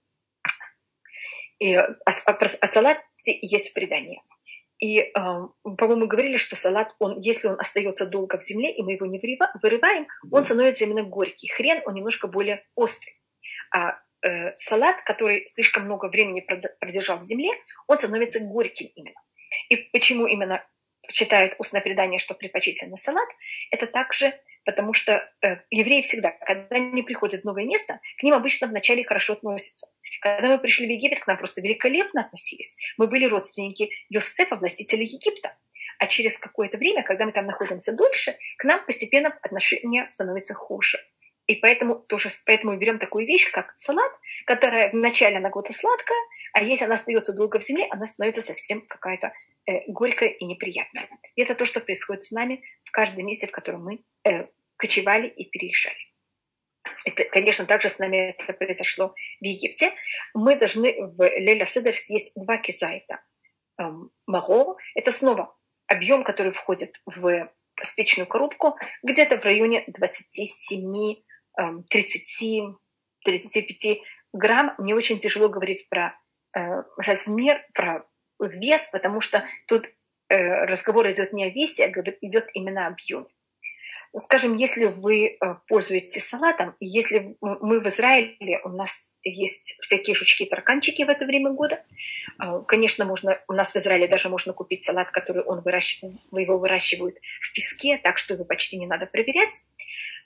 [1.59, 4.21] И о, о, о салате есть предание.
[4.79, 8.93] И, э, по-моему, говорили, что салат, он, если он остается долго в земле, и мы
[8.93, 9.19] его не
[9.61, 11.49] вырываем, он становится именно горький.
[11.49, 13.19] Хрен, он немножко более острый.
[13.75, 16.45] А э, салат, который слишком много времени
[16.79, 17.49] продержал в земле,
[17.87, 19.19] он становится горьким именно.
[19.67, 20.65] И почему именно
[21.11, 23.29] читают устное предание, что предпочтительно салат,
[23.71, 24.33] это также
[24.65, 29.03] потому что э, евреи всегда, когда они приходят в новое место, к ним обычно вначале
[29.03, 29.87] хорошо относятся.
[30.21, 32.75] Когда мы пришли в Египет, к нам просто великолепно относились.
[32.97, 35.57] Мы были родственники Йосефа, властителя Египта.
[35.97, 40.99] А через какое-то время, когда мы там находимся дольше, к нам постепенно отношения становятся хуже.
[41.47, 44.11] И поэтому тоже поэтому мы берем такую вещь, как салат,
[44.45, 46.19] которая вначале она какая-то сладкая,
[46.53, 49.31] а если она остается долго в земле, она становится совсем какая-то
[49.67, 51.07] э, горькая и неприятная.
[51.35, 55.27] И это то, что происходит с нами в каждом месте, в котором мы э, кочевали
[55.27, 55.97] и переезжали.
[57.05, 59.91] Это, конечно, также с нами это произошло в Египте.
[60.33, 63.21] Мы должны в Леля Седер съесть два кизайта.
[63.77, 65.55] Эм, Маго– это снова
[65.87, 67.51] объем, который входит в
[67.83, 71.15] спичную коробку, где-то в районе 27,
[71.89, 72.63] 30,
[73.23, 73.99] 35
[74.33, 74.75] грамм.
[74.77, 76.19] Мне очень тяжело говорить про
[76.53, 78.05] размер, про
[78.39, 79.85] вес, потому что тут
[80.29, 81.89] э, разговор идет не о весе, а
[82.21, 83.25] идет именно о объеме.
[84.17, 91.03] Скажем, если вы э, пользуетесь салатом, если мы в Израиле, у нас есть всякие жучки-тарканчики
[91.03, 91.83] в это время года,
[92.41, 96.57] э, конечно, можно, у нас в Израиле даже можно купить салат, который он выращивает, его
[96.57, 99.53] выращивают в песке, так что его почти не надо проверять.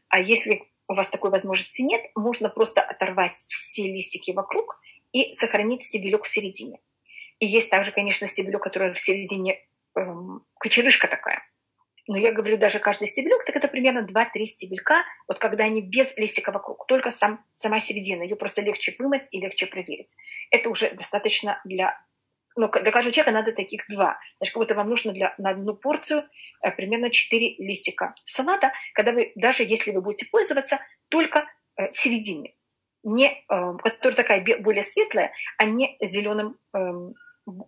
[0.08, 4.80] А если у вас такой возможности нет, можно просто оторвать все листики вокруг
[5.14, 6.80] и сохранить стебелек в середине.
[7.40, 9.60] И есть также, конечно, стебелек, который в середине
[9.96, 11.42] эм, кочерышка такая–
[12.08, 16.16] но я говорю, даже каждый стебелек, так это примерно 2-3 стебелька, вот когда они без
[16.18, 20.14] листика вокруг, только сам, сама середина, ее просто легче вымыть и легче проверить.
[20.52, 21.98] Это уже достаточно для...
[22.56, 24.20] Ну, для каждого человека надо таких два.
[24.38, 26.30] Значит, как будто вам нужно для, на одну порцию
[26.62, 31.48] э, примерно 4 листика салата, когда вы, даже если вы будете пользоваться только
[31.78, 32.54] э, середине,
[33.04, 36.80] не, э, которая такая более светлая, а не зеленым э,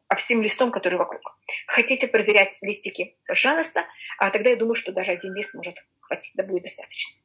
[0.07, 1.37] а всем листом, который вокруг.
[1.67, 3.85] Хотите проверять листики, пожалуйста,
[4.17, 7.15] а тогда я думаю, что даже один лист может хватить, да будет достаточно.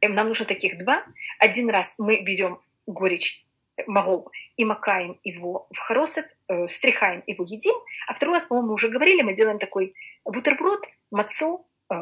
[0.00, 1.04] Эм, нам нужно таких два.
[1.38, 3.44] Один раз мы берем горечь
[3.86, 7.76] магол и макаем его в хоросет, э, встряхаем его едим,
[8.08, 9.94] а второй раз, по-моему, мы уже говорили, мы делаем такой
[10.24, 11.94] бутерброд, мацу, э,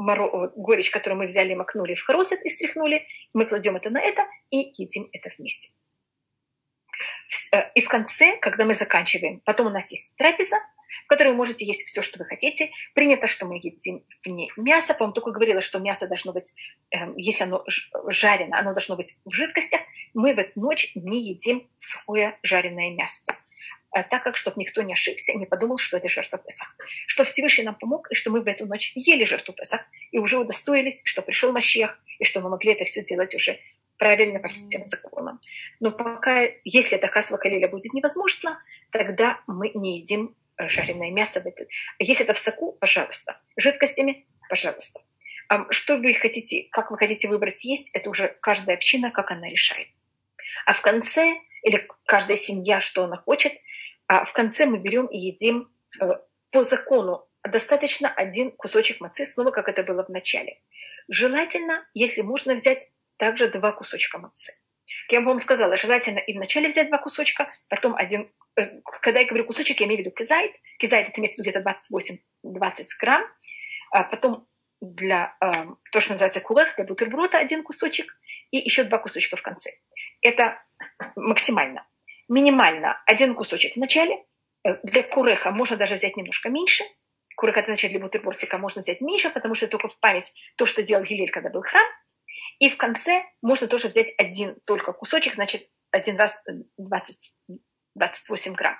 [0.00, 4.26] моро, горечь, которую мы взяли макнули в хоросет и стряхнули, мы кладем это на это
[4.50, 5.70] и едим это вместе.
[7.52, 10.56] Э, и в конце, когда мы заканчиваем, потом у нас есть трапеза,
[11.04, 12.70] в которой вы можете есть все, что вы хотите.
[12.94, 14.94] Принято, что мы едим в ней мясо.
[14.94, 16.52] По-моему, только говорила, что мясо должно быть,
[16.90, 17.64] эм, если оно
[18.08, 19.80] жарено, оно должно быть в жидкостях.
[20.14, 23.22] Мы в эту ночь не едим сухое жареное мясо.
[23.92, 26.74] Э, так как, чтобы никто не ошибся не подумал, что это жертва Песах.
[27.06, 30.38] Что Всевышний нам помог, и что мы в эту ночь ели жертву Песах, и уже
[30.38, 33.58] удостоились, что пришел Машех, и что мы могли это все делать уже
[33.98, 35.40] правильно по всем законам.
[35.80, 41.42] Но пока, если это хасва калиля будет невозможно, тогда мы не едим э, жареное мясо.
[41.98, 43.40] Если это в соку, пожалуйста.
[43.56, 45.00] Жидкостями, пожалуйста.
[45.70, 49.88] Что вы хотите, как вы хотите выбрать есть, это уже каждая община, как она решает.
[50.64, 53.52] А в конце, или каждая семья, что она хочет,
[54.10, 55.70] а в конце мы берем и едим
[56.00, 56.04] э,
[56.50, 60.60] по закону достаточно один кусочек мацы, снова как это было в начале.
[61.08, 64.52] Желательно, если можно взять также два кусочка мацы.
[65.10, 69.44] Я вам сказала, желательно и вначале взять два кусочка, потом один, э, когда я говорю
[69.44, 70.56] кусочек, я имею в виду кизайт.
[70.80, 73.22] Кизайт это имеется где-то 28-20 грамм.
[73.92, 74.48] А потом
[74.80, 75.52] для э,
[75.92, 78.12] то, что называется кулех, для бутерброда один кусочек
[78.50, 79.70] и еще два кусочка в конце.
[80.20, 80.60] Это
[81.14, 81.86] максимально.
[82.30, 84.24] Минимально один кусочек в начале.
[84.64, 86.84] Э, для куреха можно даже взять немножко меньше.
[87.36, 90.82] Курех это значит для бутербродика можно взять меньше, потому что только в память то, что
[90.82, 91.86] делал Гилель, когда был храм–
[92.58, 96.42] и в конце можно тоже взять один только кусочек, значит, один раз
[96.76, 97.16] 20,
[97.94, 98.76] 28 грамм.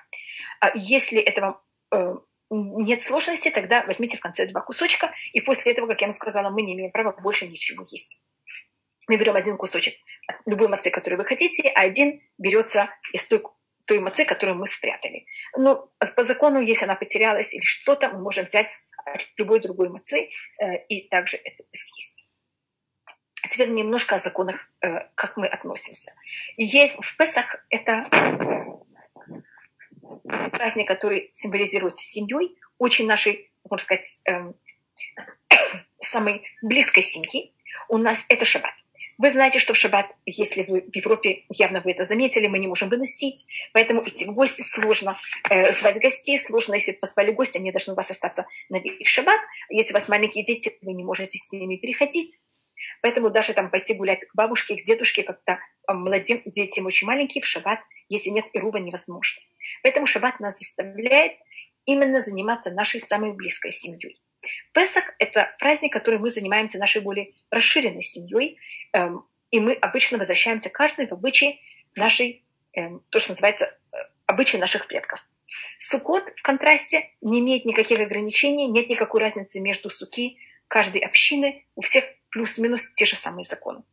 [0.59, 2.13] А если этого э,
[2.49, 6.49] нет сложности, тогда возьмите в конце два кусочка, и после этого, как я вам сказала,
[6.49, 8.21] мы не имеем права больше ничего есть.
[9.11, 9.95] Мы берем один кусочек
[10.45, 13.43] любой мацы, который вы хотите, а один берется из той,
[13.83, 15.25] той мацы, которую мы спрятали.
[15.57, 18.71] Но по закону, если она потерялась или что-то, мы можем взять
[19.35, 20.29] любой другой мацы
[20.61, 22.25] э, и также это съесть.
[23.49, 26.13] Теперь немножко о законах, э, как мы относимся.
[26.55, 28.07] Есть в Песах это
[30.53, 34.55] праздник, который символизируется семьей, очень нашей, можно сказать, эм,
[35.99, 37.53] самой близкой семьи,
[37.89, 38.71] у нас это шаббат.
[39.21, 42.65] Вы знаете, что в шаббат, если вы в Европе, явно вы это заметили, мы не
[42.65, 45.15] можем выносить, поэтому идти в гости сложно,
[45.47, 46.73] э, звать гостей сложно.
[46.73, 49.39] Если позвали гости, они должны у вас остаться на весь шаббат.
[49.69, 52.39] Если у вас маленькие дети, вы не можете с ними переходить.
[53.03, 57.45] Поэтому даже там пойти гулять к бабушке, к дедушке, когда младен, дети очень маленькие, в
[57.45, 57.77] шаббат,
[58.09, 59.39] если нет ирува, невозможно.
[59.83, 61.33] Поэтому шаббат нас заставляет
[61.85, 64.19] именно заниматься нашей самой близкой семьей.
[64.73, 68.57] Песах– это праздник, который мы занимаемся нашей более расширенной семьей,
[68.93, 71.59] эм, и мы обычно возвращаемся каждый в обычаи
[71.95, 75.19] нашей, эм, то, что называется, э, обычаи наших предков.
[75.77, 81.81] Сукот в контрасте не имеет никаких ограничений, нет никакой разницы между суки каждой общины, у
[81.81, 83.83] всех плюс-минус те же самые законы.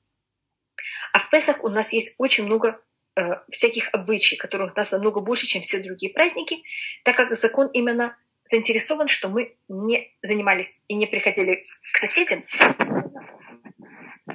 [1.12, 2.80] А в Песах у нас есть очень много
[3.16, 6.62] э, всяких обычаев, которых у нас намного больше, чем все другие праздники,
[7.02, 8.16] так как закон именно
[8.50, 12.42] заинтересован, что мы не занимались и не приходили к соседям,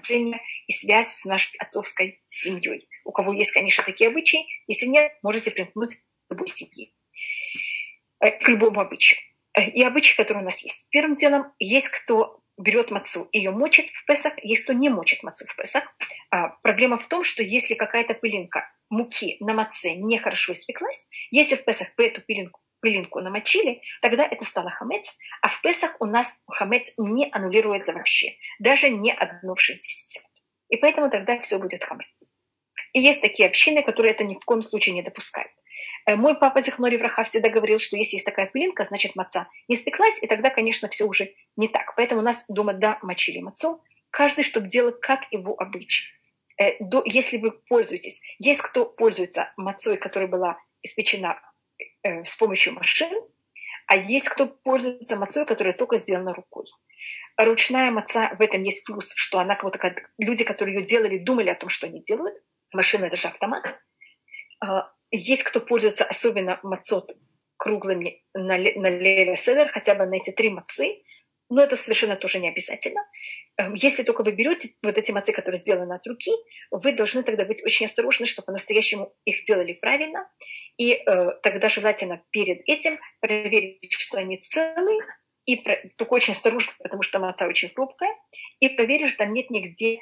[0.09, 2.87] и связь с нашей отцовской семьей.
[3.05, 6.91] У кого есть, конечно, такие обычаи, если нет, можете примкнуть к любой семье,
[8.19, 9.19] э, к любому обычаю.
[9.55, 10.87] Э, и обычаи, которые у нас есть.
[10.89, 15.45] Первым делом, есть кто берет мацу, ее мочит в Песах, есть кто не мочит мацу
[15.47, 15.83] в Песах.
[16.29, 21.65] А, проблема в том, что если какая-то пылинка муки на маце нехорошо испеклась, если в
[21.65, 26.91] Песах эту пылинку пылинку намочили, тогда это стало хамец, а в Песах у нас хамец
[26.97, 30.21] не аннулируется вообще, даже не одно в 60.
[30.67, 32.09] И поэтому тогда все будет хамец.
[32.91, 35.51] И есть такие общины, которые это ни в коем случае не допускают.
[36.05, 39.77] Э, мой папа Зихнори Враха всегда говорил, что если есть такая пылинка, значит маца не
[39.77, 41.95] спеклась, и тогда, конечно, все уже не так.
[41.95, 46.09] Поэтому у нас дома, да, мочили мацу, каждый, чтобы делал как его обычай.
[46.59, 46.73] Э,
[47.05, 51.39] если вы пользуетесь, есть кто пользуется мацой, которая была испечена
[52.03, 53.11] э, с помощью машин,
[53.87, 56.65] а есть кто пользуется мацой, которая только сделана рукой.
[57.37, 61.49] Ручная маца, в этом есть плюс, что она как то люди, которые ее делали, думали
[61.49, 62.35] о том, что они делают.
[62.71, 63.79] Машина– это же автомат.
[64.59, 67.11] А, есть кто пользуется особенно мацот
[67.57, 71.02] круглыми на, на леля седер, хотя бы на эти три мацы,
[71.53, 73.01] но это совершенно тоже не обязательно.
[73.57, 76.31] Эм, если только вы берете вот эти мацы, которые сделаны от руки,
[76.71, 80.27] вы должны тогда быть очень осторожны, чтобы по-настоящему их делали правильно.
[80.77, 84.99] И э, тогда желательно перед этим проверить, что они целые,
[85.45, 88.15] и про, только очень осторожно, потому что маца очень хрупкая,
[88.59, 89.99] и проверить, что там нет нигде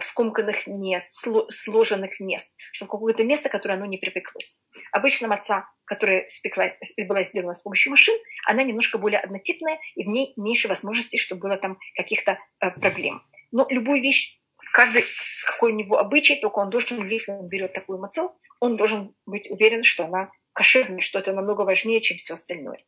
[0.00, 4.58] скомканных мест, сло, сложенных мест, чтобы какое-то место, которое оно не припеклось.
[4.92, 6.72] Обычно маца, которая спекла,
[7.06, 11.42] была сделана с помощью машин, она немножко более однотипная, и в ней меньше возможностей, чтобы
[11.42, 13.22] было там каких-то э, проблем.
[13.52, 14.38] Но любую вещь,
[14.72, 15.04] каждый
[15.46, 19.50] какой у него обычай, только он должен, если он берет такую мацу, он должен быть
[19.50, 22.82] уверен, что она кошерная, что это намного важнее, чем все остальное.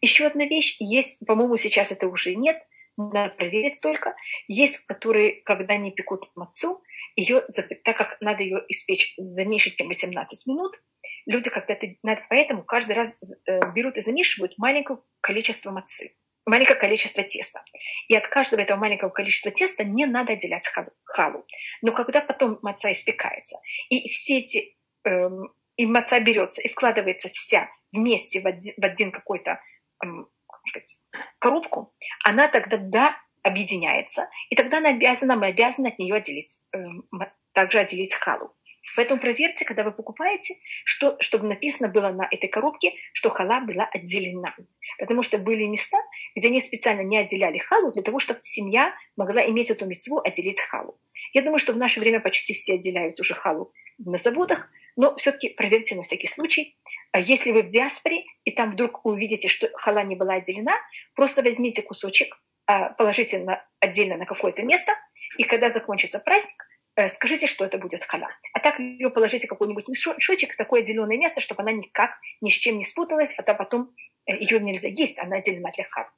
[0.00, 2.60] Еще одна вещь есть, по-моему, сейчас это уже нет,
[2.98, 4.14] надо проверить только.
[4.48, 6.82] Есть, которые, когда не пекут мацу,
[7.16, 7.42] ее,
[7.84, 10.72] так как надо ее испечь за меньше, чем 18 минут,
[11.26, 11.86] люди когда-то,
[12.28, 16.14] поэтому каждый раз э, берут и замешивают маленькое количество мацы,
[16.46, 17.64] маленькое количество теста.
[18.08, 20.68] И от каждого этого маленького количества теста не надо отделять
[21.04, 21.46] халу.
[21.82, 23.58] Но когда потом маца испекается,
[23.90, 29.12] и все эти эм, и маца берется и вкладывается вся вместе в один, в один
[29.12, 29.60] какой-то
[30.02, 30.28] эм,
[31.38, 37.04] коробку, она тогда да, объединяется, и тогда она обязана, мы обязаны от нее отделить, эм,
[37.52, 38.54] также отделить халу.
[38.96, 40.54] Поэтому проверьте, когда вы покупаете,
[40.84, 44.54] что, чтобы написано было на этой коробке, что хала была отделена.
[44.98, 45.98] Потому что были места,
[46.34, 50.60] где они специально не отделяли халу, для того, чтобы семья могла иметь эту мецву отделить
[50.60, 50.98] халу.
[51.32, 55.50] Я думаю, что в наше время почти все отделяют уже халу на заводах, но все-таки
[55.50, 56.76] проверьте на всякий случай.
[57.12, 60.74] А если вы в диаспоре, и там вдруг увидите, что хала не была отделена,
[61.14, 64.92] просто возьмите кусочек, а, положите на, отдельно на какое-то место,
[65.38, 68.28] и когда закончится праздник, э, скажите, что это будет хала.
[68.52, 72.54] А так ее положите в какой-нибудь мешочек, такое отделенное место, чтобы она никак ни с
[72.54, 73.94] чем не спуталась, а то потом
[74.26, 76.10] э, ее нельзя есть, она отделена для хала.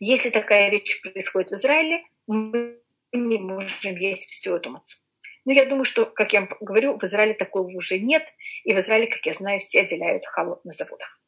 [0.00, 2.80] Если такая вещь происходит в Израиле, мы
[3.12, 4.98] не можем есть всю эту мацу.
[5.44, 8.26] Но я думаю, что, как я вам говорю, в Израиле такого уже нет.
[8.64, 11.20] И в Израиле, как я знаю, все отделяют халу на заводах.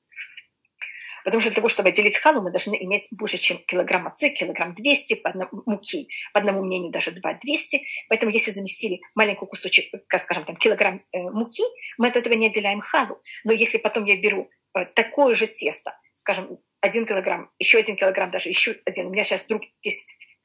[1.24, 4.74] Потому что для того, чтобы отделить халу, мы должны иметь больше, чем килограмм мацы, килограмм
[4.74, 6.08] 200 по одному, муки.
[6.32, 7.82] По одному мнению, даже 2 200.
[8.08, 11.62] Поэтому если заместили маленький кусочек, скажем, там, килограмм э, муки,
[11.98, 13.22] мы от этого не отделяем халу.
[13.44, 18.32] Но если потом я беру э, такое же тесто, скажем, один килограмм, еще один килограмм,
[18.32, 19.06] даже еще один.
[19.06, 20.04] У меня сейчас вдруг есть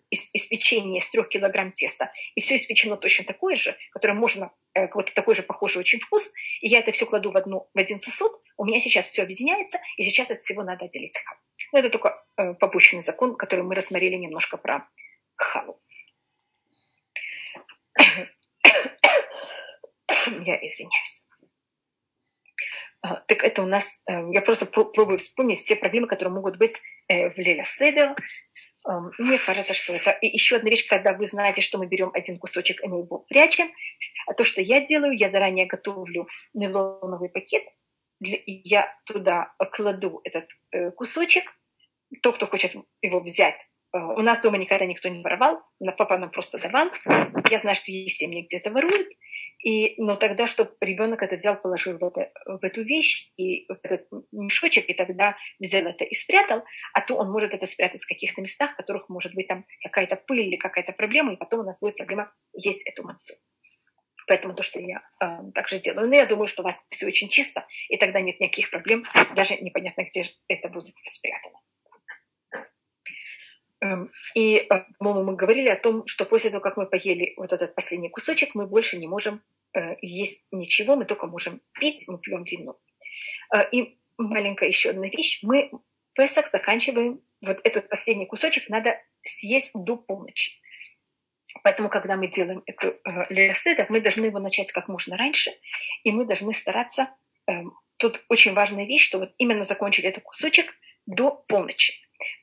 [0.10, 5.14] из, из трех килограмм теста, и все испечено точно такое же, которое можно, э, вот
[5.14, 6.32] такой же похожий очень вкус,
[6.62, 9.80] и я это все кладу в, одну, в один сосуд, У меня сейчас все объединяется,
[9.98, 11.40] и сейчас от всего надо отделить халу.
[11.74, 14.88] Но это только э, попущенный закон, который мы рассмотрели немножко про
[15.36, 15.82] халу.
[20.28, 21.28] Я извиняюсь.
[23.02, 26.82] А, так это у нас, э, я просто пробую вспомнить все проблемы, которые могут быть
[27.08, 28.16] э, в Леля Седер.
[28.88, 32.12] Эм, мне кажется, что это и еще одна вещь, когда вы знаете, что мы берем
[32.14, 33.72] один кусочек и мы его прячем.
[34.28, 37.64] А то, что я делаю, я заранее готовлю нейлоновый пакет,
[38.20, 41.46] я туда кладу этот э, кусочек.
[42.22, 43.60] Тот, кто хочет его взять,
[43.94, 45.62] у нас дома никогда никто не воровал,
[45.98, 46.90] папа нам просто давал.
[47.50, 49.08] Я знаю, что есть семьи, где это воруют.
[49.64, 53.80] И, но тогда, чтобы ребенок это взял, положил в, это, в эту вещь и в
[53.82, 58.08] этот мешочек, и тогда взял это и спрятал, а то он может это спрятать в
[58.08, 61.64] каких-то местах, в которых может быть там какая-то пыль или какая-то проблема, и потом у
[61.64, 63.34] нас будет проблема есть эту мацу.
[64.28, 66.08] Поэтому то, что я э, также делаю.
[66.08, 69.04] Но я думаю, что у вас все очень чисто, и тогда нет никаких проблем,
[69.36, 71.60] даже непонятно, где это будет спрятано.
[73.82, 74.66] Эм, и, э,
[74.98, 78.56] по-моему, мы говорили о том, что после того, как мы поели вот этот последний кусочек,
[78.56, 79.42] мы больше не можем
[79.76, 82.80] э, есть ничего, мы только можем пить, мы пьем вино.
[83.54, 85.40] Э, и маленькая еще одна вещь.
[85.44, 85.72] Мы
[86.14, 90.54] Песах заканчиваем, вот этот последний кусочек надо съесть до полночи.
[91.64, 95.52] Поэтому, когда мы делаем эту э, мы должны его начать как можно раньше,
[96.04, 97.10] и мы должны стараться.
[97.48, 97.62] Э,
[97.98, 100.74] тут очень важная вещь, что вот именно закончили этот кусочек
[101.06, 101.94] до полночи.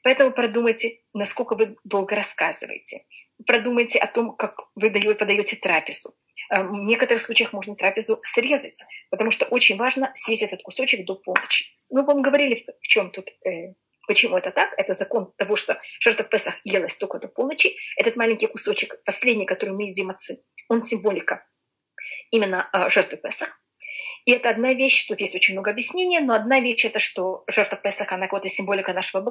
[0.02, 3.04] Поэтому продумайте, насколько вы долго рассказываете.
[3.46, 6.14] Продумайте о том, как вы подаете трапезу.
[6.50, 11.16] Э, в некоторых случаях можно трапезу срезать, потому что очень важно съесть этот кусочек до
[11.16, 11.66] полночи.
[11.90, 13.74] Мы вам говорили, в чем тут, э,
[14.06, 14.72] почему это так.
[14.76, 17.76] Это закон того, что жертва Песах елась только до полночи.
[17.96, 21.46] Этот маленький кусочек, последний, который мы едим отцы, он символика
[22.30, 23.60] именно э, жертвы Песах.
[24.24, 27.76] И это одна вещь, тут есть очень много объяснений, но одна вещь это, что жертва
[27.76, 29.22] Песах, она какая-то символика нашего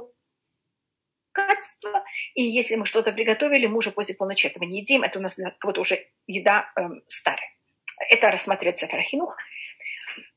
[1.34, 2.03] богатства.
[2.34, 5.03] И если мы что-то приготовили, мы уже после полночи этого не едим.
[5.03, 7.49] Это у нас кого-то уже еда эм, старая.
[8.09, 9.36] Это рассматривается Фарахинух.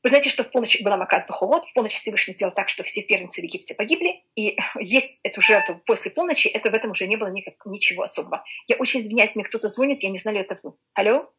[0.03, 3.01] Вы знаете, что в полночь была Макат Бахолот, в полночь Всевышний сделал так, что все
[3.01, 7.17] первенцы в Египте погибли, и есть эту жертву после полночи, это в этом уже не
[7.17, 8.43] было никак, ничего особого.
[8.67, 10.73] Я очень извиняюсь, мне кто-то звонит, я не знаю, это вы.
[10.93, 11.31] Алло?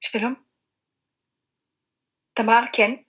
[0.00, 0.36] Что
[2.34, 3.04] Тамар, Кен?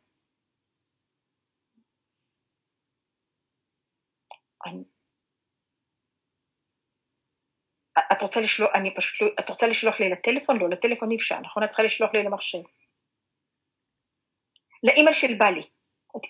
[8.11, 10.57] את רוצה לשלוח, אני פשוט, את רוצה לשלוח לי לטלפון?
[10.59, 11.63] לא, לטלפון אי אפשר, נכון?
[11.63, 12.57] את צריכה לשלוח לי למחשב.
[14.83, 15.69] לאימייל של בעלי.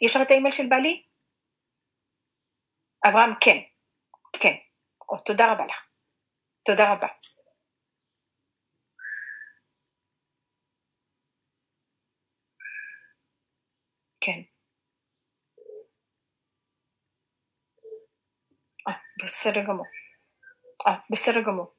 [0.01, 1.03] יש לך את האימייל של בעלי?
[3.09, 3.57] אברהם, כן.
[4.41, 4.55] כן.
[5.09, 5.87] או, תודה רבה לך.
[6.65, 7.07] תודה רבה.
[14.21, 14.41] כן.
[18.87, 18.93] אה,
[19.25, 20.00] בסדר גמור.
[20.86, 21.74] אה, בסדר גמור.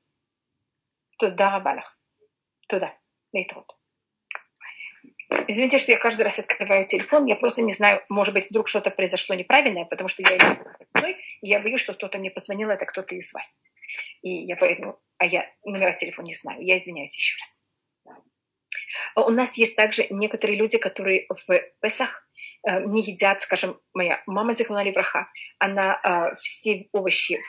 [1.20, 1.96] תודה רבה לך.
[2.70, 2.88] תודה.
[3.34, 3.72] להתראות.
[5.50, 7.26] Извините, что я каждый раз открываю телефон.
[7.26, 11.60] Я просто не знаю, может быть, вдруг что-то произошло неправильное, потому что я и я
[11.60, 13.58] боюсь, что кто-то мне позвонил, это кто-то из вас.
[14.22, 16.62] И я поэтому, а я номера телефона не знаю.
[16.62, 19.28] Я извиняюсь еще раз.
[19.28, 22.28] У нас есть также некоторые люди, которые в Песах
[22.68, 25.30] э, не едят, скажем, моя мама Зихмана Левраха,
[25.60, 27.40] она э, все овощи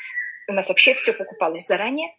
[0.48, 2.16] у нас вообще все покупалось заранее,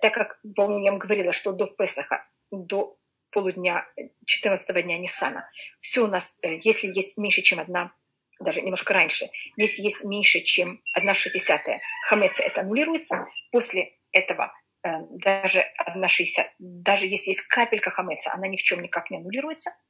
[0.00, 2.96] так как, помню, я говорила, что до Песаха, до
[3.30, 3.86] полудня
[4.26, 5.48] 14 дня Ниссана,
[5.80, 7.92] все у нас, э, если есть меньше, чем одна,
[8.40, 14.52] даже немножко раньше, если есть меньше, чем одна шестидесятая, хамеца это аннулируется, после этого
[14.82, 19.18] э, даже одна шестьдесят, даже если есть капелька хамеца, она ни в чем никак не
[19.18, 19.74] аннулируется–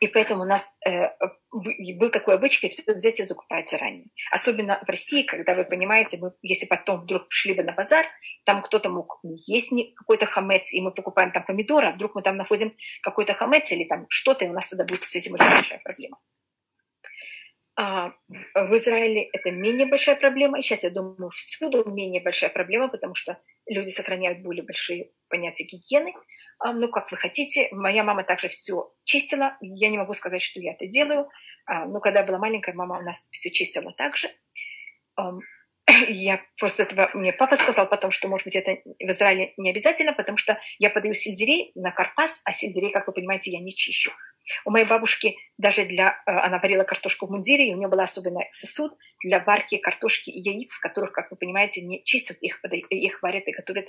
[0.00, 1.08] и поэтому у нас э,
[1.50, 4.06] был такой обычай все взять и закупать заранее.
[4.30, 8.06] Особенно в России, когда вы понимаете, мы, если потом вдруг шли бы на базар,
[8.44, 12.36] там кто-то мог есть какой-то хамец, и мы покупаем там помидоры, а вдруг мы там
[12.36, 15.80] находим какой-то хамец или там что-то, и у нас тогда будет с этим очень большая
[15.82, 16.18] проблема.
[17.76, 18.12] А
[18.54, 20.58] в Израиле это менее большая проблема.
[20.58, 25.64] И сейчас, я думаю, всюду менее большая проблема, потому что люди сохраняют более большие понятия
[25.64, 26.12] гигиены.
[26.58, 27.68] А, ну, как вы хотите.
[27.72, 29.56] Моя мама также все чистила.
[29.60, 31.28] Я не могу сказать, что я это делаю.
[31.66, 34.28] А, но когда я была маленькая, мама у нас все чистила также.
[36.08, 37.10] Я просто этого...
[37.14, 40.90] Мне папа сказал потом, что, может быть, это в Израиле не обязательно, потому что я
[40.90, 44.12] подаю сельдерей на карпас, а сельдерей, как вы понимаете, я не чищу.
[44.64, 46.22] У моей бабушки даже для...
[46.26, 50.30] Э, она варила картошку в мундире, и у нее был особенный сосуд для варки картошки
[50.30, 53.88] и яиц, которых, как вы понимаете, не чистят, их, их варят и готовят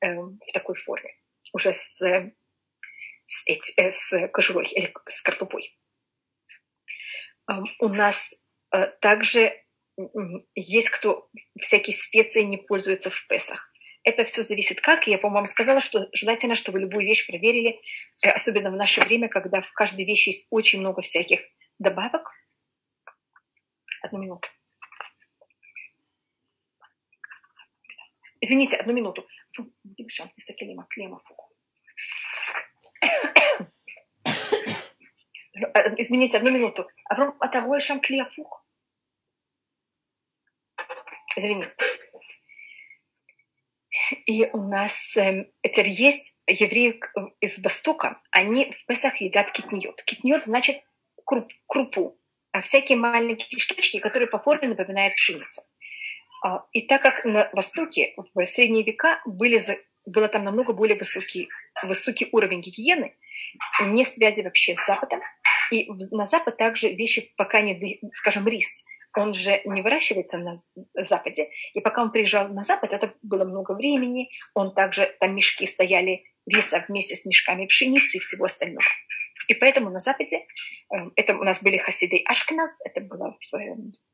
[0.00, 1.14] э, в такой форме,
[1.52, 2.00] уже с,
[3.26, 5.76] с, э, с кожурой или с картопой.
[7.80, 8.34] У нас
[8.72, 9.60] э, также
[10.54, 11.28] есть кто
[11.60, 13.70] всякие специи не пользуются в Песах.
[14.04, 15.06] Это все зависит как.
[15.06, 17.80] Я, по-моему, сказала, что желательно, чтобы любую вещь проверили,
[18.22, 21.40] э, особенно в наше время, когда в каждой вещи есть очень много всяких
[21.78, 22.30] добавок.
[24.02, 24.46] Одну минуту.
[28.42, 29.26] Извините, одну минуту.
[35.96, 36.86] Извините, одну минуту.
[37.08, 38.66] А того шам клеофух?
[41.36, 41.74] Извините.
[44.26, 47.00] И у нас э, теперь есть евреи
[47.40, 50.02] из Востока, они в Песах едят китниот.
[50.02, 50.82] Китниот значит
[51.24, 52.18] круп, крупу,
[52.52, 55.62] а всякие маленькие штучки, которые по форме напоминают пшеницу.
[56.44, 59.60] А, и так как на Востоке в средние века были,
[60.04, 61.48] было там намного более высокий,
[61.82, 63.16] высокий уровень гигиены,
[63.80, 65.22] не связи вообще с Западом,
[65.70, 68.84] и на Запад также вещи, пока не, скажем, рис,
[69.16, 70.54] он же не выращивается на
[70.94, 71.50] Западе.
[71.72, 74.28] И пока он приезжал на Запад, это было много времени.
[74.54, 78.84] Он также, там мешки стояли риса вместе с мешками пшеницы и всего остального.
[79.48, 80.46] И поэтому на Западе,
[80.92, 83.58] эм, это у нас были хасиды Ашкназ, это было в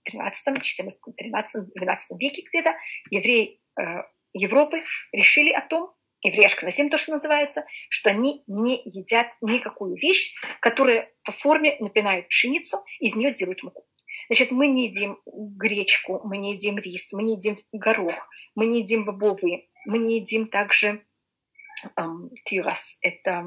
[0.05, 2.75] 13, 14, 13, 12 веке где-то,
[3.11, 3.83] евреи э,
[4.33, 4.83] Европы
[5.13, 5.93] решили о том,
[6.23, 12.29] евреи Ашкназим то, что называется, что они не едят никакую вещь, которая по форме напинает
[12.29, 13.87] пшеницу, из нее делают муку.
[14.31, 18.15] Значит, мы не едим гречку, мы не едим рис, мы не едим горох,
[18.55, 21.05] мы не едим бобовые, мы не едим также
[21.97, 23.45] эм, тирас, это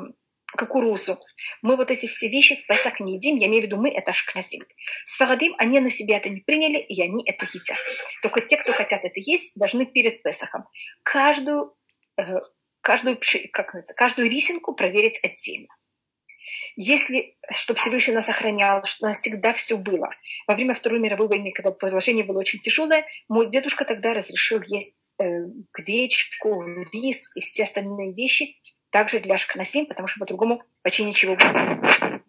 [0.58, 1.22] кукурузу.
[1.62, 4.12] Мы вот эти все вещи в Песах не едим, я имею в виду мы, это
[4.12, 4.66] ашкназим.
[5.06, 7.78] Сфарадим, они на себя это не приняли, и они это едят.
[8.22, 10.66] Только те, кто хотят это есть, должны перед Песахом
[11.04, 11.78] каждую,
[12.18, 12.42] э,
[12.82, 13.22] каждую,
[13.54, 15.70] как каждую рисинку проверить отдельно.
[16.76, 20.10] Если, чтобы Всевышний нас охранял, что у нас всегда все было.
[20.48, 24.96] Во время Второй мировой войны, когда положение было очень тяжелое, мой дедушка тогда разрешил есть
[25.20, 25.26] э,
[25.74, 28.56] гречку, рис и все остальные вещи,
[28.92, 32.24] также для Ашканасим, потому что по-другому почти ничего будет.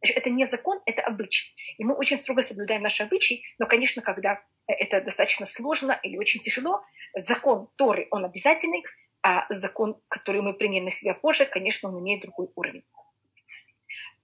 [0.00, 1.54] Это не закон, это обычай.
[1.78, 6.40] И мы очень строго соблюдаем наши обычаи, но, конечно, когда это достаточно сложно или очень
[6.40, 6.82] тяжело,
[7.14, 8.84] закон Торы, он обязательный,
[9.22, 12.84] а закон, который мы приняли на себя позже, конечно, он имеет другой уровень.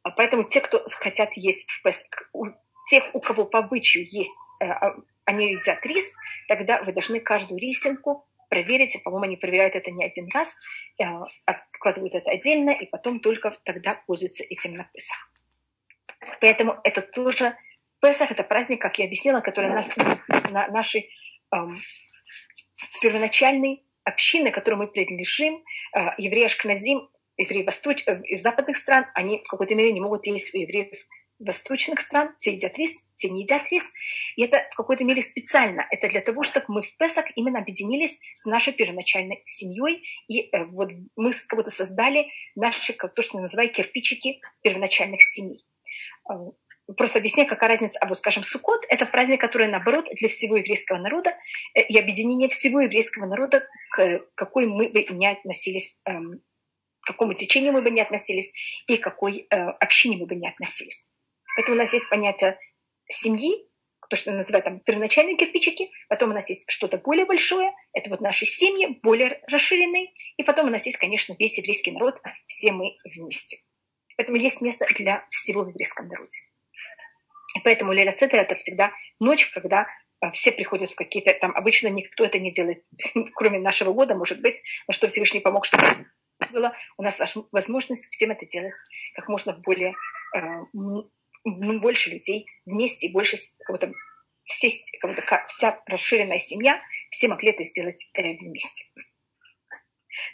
[0.02, 1.66] А поэтому те, кто хотят есть
[2.32, 2.46] у
[2.90, 6.12] тех, у кого по обычаю есть, э, а, они едят рис,
[6.48, 9.02] тогда вы должны каждую рисинку проверить.
[9.02, 10.54] По-моему, они проверяют это не один раз,
[11.00, 11.04] э,
[11.46, 15.32] откладывают это отдельно, и потом только тогда пользуются этим на Песах.
[16.40, 17.56] Поэтому это тоже
[18.00, 19.94] Песах– это праздник, как я объяснила, который нас,
[20.50, 21.08] на нашей
[21.52, 21.80] эм,
[23.00, 25.62] первоначальной общины, которой мы принадлежим,
[25.96, 27.08] э, евреи Ашкназим,
[27.42, 28.02] евреи восточ...
[28.06, 30.88] Э, из западных стран, они в какой-то мере не могут есть у евреев
[31.38, 33.84] восточных стран, те едят рис, те не едят рис.
[34.36, 35.86] И это в какой-то мере специально.
[35.90, 40.02] Это для того, чтобы мы в Песах именно объединились с нашей первоначальной семьей.
[40.28, 45.20] И э, вот мы как будто создали наши, как то, что я называю, кирпичики первоначальных
[45.22, 45.64] семей.
[46.30, 46.34] Э,
[46.96, 47.98] просто объясняю, какая разница.
[48.00, 51.36] А вот, скажем, Суккот– это праздник, который, наоборот, для всего еврейского народа
[51.74, 56.42] и объединение всего еврейского народа, к какой мы бы не относились эм,
[57.02, 58.52] к какому течению мы бы не относились
[58.86, 61.08] и к какой э, общине мы бы не относились.
[61.56, 62.58] Поэтому у нас есть понятие
[63.08, 63.66] семьи,
[64.12, 68.20] то, что называют там первоначальные кирпичики, потом у нас есть что-то более большое, это вот
[68.20, 72.98] наши семьи, более расширенные, и потом у нас есть, конечно, весь еврейский народ, все мы
[73.04, 73.62] вместе.
[74.18, 76.38] Поэтому есть место для всего в еврейском народе.
[77.56, 79.86] И поэтому Леля Седер это всегда ночь, когда
[80.20, 82.84] э, все приходят в какие-то там, обычно никто это не делает,
[83.34, 86.06] кроме нашего года, может быть, но что Всевышний помог, чтобы
[86.50, 87.18] было у нас
[87.52, 88.74] возможность всем это делать
[89.14, 89.94] как можно более,
[90.36, 90.40] э,
[91.44, 93.92] больше людей вместе больше кого-то,
[94.44, 94.70] все,
[95.00, 96.80] кого-то вся расширенная семья,
[97.10, 98.84] все могли это сделать э, вместе.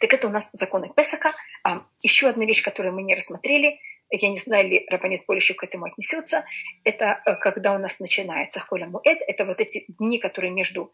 [0.00, 1.34] Так это у нас законы Песака.
[1.64, 3.78] А, еще одна вещь, которую мы не рассмотрели,
[4.10, 6.44] я не знаю, ли Рабанит Поль еще к этому отнесется,
[6.84, 10.92] это э, когда у нас начинается Холя Муэд, это вот эти дни, которые между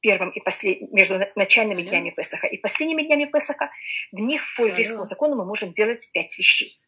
[0.00, 3.70] первым и последним, между начальными днями Песаха и последними днями Песаха,
[4.12, 6.80] в них по еврейскому закону мы можем делать пять вещей.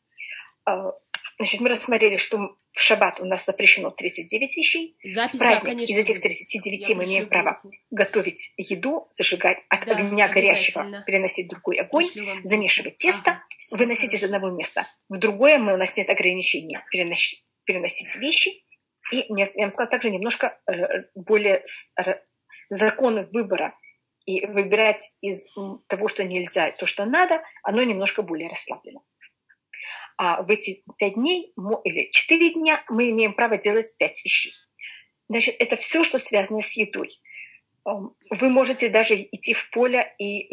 [0.64, 0.92] А,
[1.38, 4.96] значит, мы рассмотрели, что в шаббат у нас запрещено 39 вещей.
[5.02, 9.96] Запись, Праздник, да, конечно, из этих 39 мы имеем право готовить еду, зажигать от да,
[9.96, 12.06] огня горящего, переносить другой огонь,
[12.44, 13.42] замешивать тесто, ага,
[13.72, 15.58] выносить из одного места в другое.
[15.58, 18.50] Мы, у нас нет ограничений переносить, переносить вещи.
[19.10, 21.64] И я вам сказала также немножко э, более
[22.70, 23.74] законы выбора
[24.26, 25.42] и выбирать из
[25.86, 29.02] того, что нельзя, то, что надо, оно немножко более расслаблено.
[30.18, 31.54] А в эти пять дней
[31.84, 34.52] или четыре дня мы имеем право делать пять вещей.
[35.28, 37.20] Значит, это все, что связано с едой.
[37.86, 40.50] Эм, вы можете даже идти в поле и,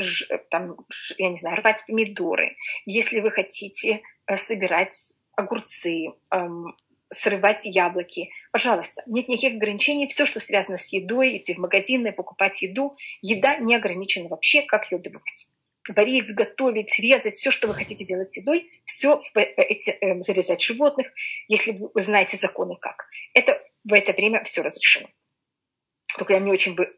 [0.52, 0.78] там,
[1.18, 2.56] я не знаю, рвать помидоры.
[2.86, 4.98] Если вы хотите э, собирать
[5.36, 6.76] огурцы, эм,
[7.14, 8.30] срывать яблоки.
[8.52, 10.08] Пожалуйста, нет никаких ограничений.
[10.08, 12.98] Все, что связано с едой, идти в магазины, покупать еду.
[13.22, 15.48] Еда не ограничена вообще, как ее добывать.
[15.88, 20.62] Варить, готовить, резать, все, что вы хотите делать с едой, все в эти, э, зарезать
[20.64, 21.08] животных,
[21.48, 23.06] если вы знаете законы как.
[23.34, 25.08] Это в это время все разрешено.
[26.18, 26.98] Только я не очень бы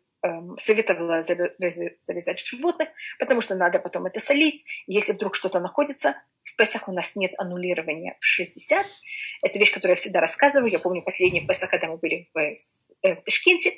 [0.60, 2.90] советовала зарезать животных,
[3.20, 4.64] потому что надо потом это солить.
[4.88, 8.86] Если вдруг что-то находится, в Песах у нас нет аннулирования в 60.
[9.44, 10.72] Это вещь, которую я всегда рассказываю.
[10.72, 13.74] Я помню последний Песах, когда мы были в, э, в Ташкенте.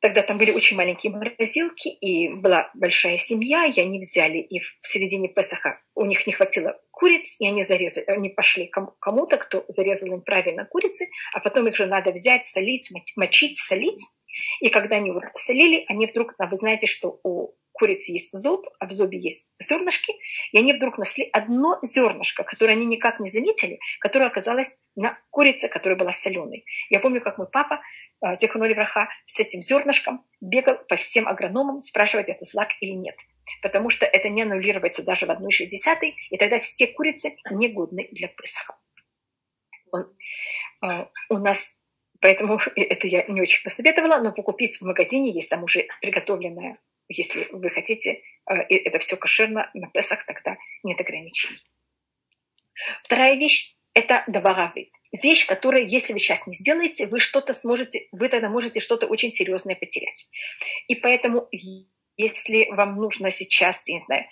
[0.00, 4.78] Тогда там были очень маленькие морозилки, и была большая семья, и они взяли, и в
[4.82, 10.08] середине Песаха у них не хватило куриц, и они зарезали, они пошли кому-то, кто зарезал
[10.14, 14.00] им правильно курицы, а потом их же надо взять, солить, мочить, солить.
[14.60, 18.66] И когда они вот солили, они вдруг, а вы знаете, что у курицы есть зуб,
[18.78, 20.12] а в зубе есть зернышки,
[20.52, 25.68] и они вдруг нашли одно зернышко, которое они никак не заметили, которое оказалось на курице,
[25.68, 26.64] которая была соленой.
[26.90, 27.80] Я помню, как мой папа
[28.38, 33.16] Зиханули Враха с этим зернышком бегал по всем агрономам спрашивать, это злак или нет.
[33.62, 38.76] Потому что это не аннулируется даже в 1,60, и тогда все курицы негодны для Песаха.
[39.90, 40.14] Он,
[40.82, 41.74] э, у нас,
[42.20, 47.48] поэтому это я не очень посоветовала, но покупить в магазине есть там уже приготовленное, если
[47.50, 51.58] вы хотите, э, и это все кошерно на Песах, тогда нет ограничений.
[53.02, 58.28] Вторая вещь– это даваравит вещь, которая, если вы сейчас не сделаете, вы что-то сможете, вы
[58.28, 60.28] тогда можете что-то очень серьезное потерять.
[60.88, 61.48] И поэтому,
[62.16, 64.24] если вам нужно сейчас, я не знаю,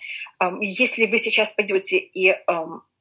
[0.61, 2.35] если вы сейчас пойдете и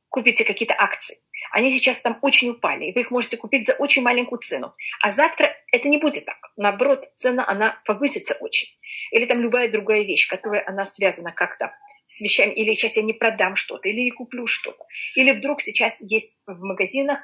[0.09, 1.19] купите какие-то акции,
[1.53, 4.75] они сейчас там очень упали, и вы их можете купить за очень маленькую цену.
[5.03, 6.39] А завтра это не будет так.
[6.57, 8.69] Наоборот, цена, она повысится очень.
[9.11, 11.73] Или там любая другая вещь, которая она связана как-то
[12.07, 14.85] с вещами, или сейчас я не продам что-то, или не куплю что-то.
[15.15, 17.21] Или вдруг сейчас есть в магазинах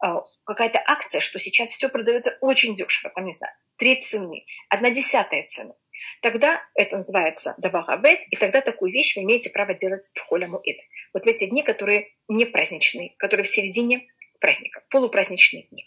[0.00, 4.90] а, какая-то акция, что сейчас все продается очень дешево, там, не знаю, треть цены, одна
[4.90, 5.74] десятая цены.
[6.22, 10.76] Тогда это называется даварабет, и тогда такую вещь вы имеете право делать в холя муэд.
[11.18, 14.06] Вот в эти дни, которые не праздничные, которые в середине
[14.38, 15.84] праздника, полупраздничные дни.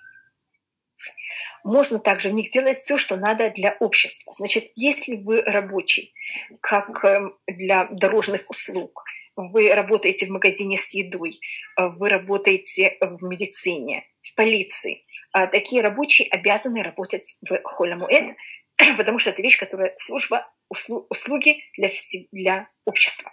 [1.63, 4.33] Можно также в них делать все, что надо для общества.
[4.35, 6.13] Значит, если вы рабочий,
[6.59, 9.05] как эм, для дорожных услуг,
[9.37, 11.39] вы работаете в магазине с едой,
[11.79, 15.05] э, вы работаете в медицине, в полиции.
[15.31, 18.35] А такие рабочие обязаны работать в Холямуэд,
[18.97, 21.89] потому что это вещь, которая служба, услуги для,
[22.33, 23.31] для общества.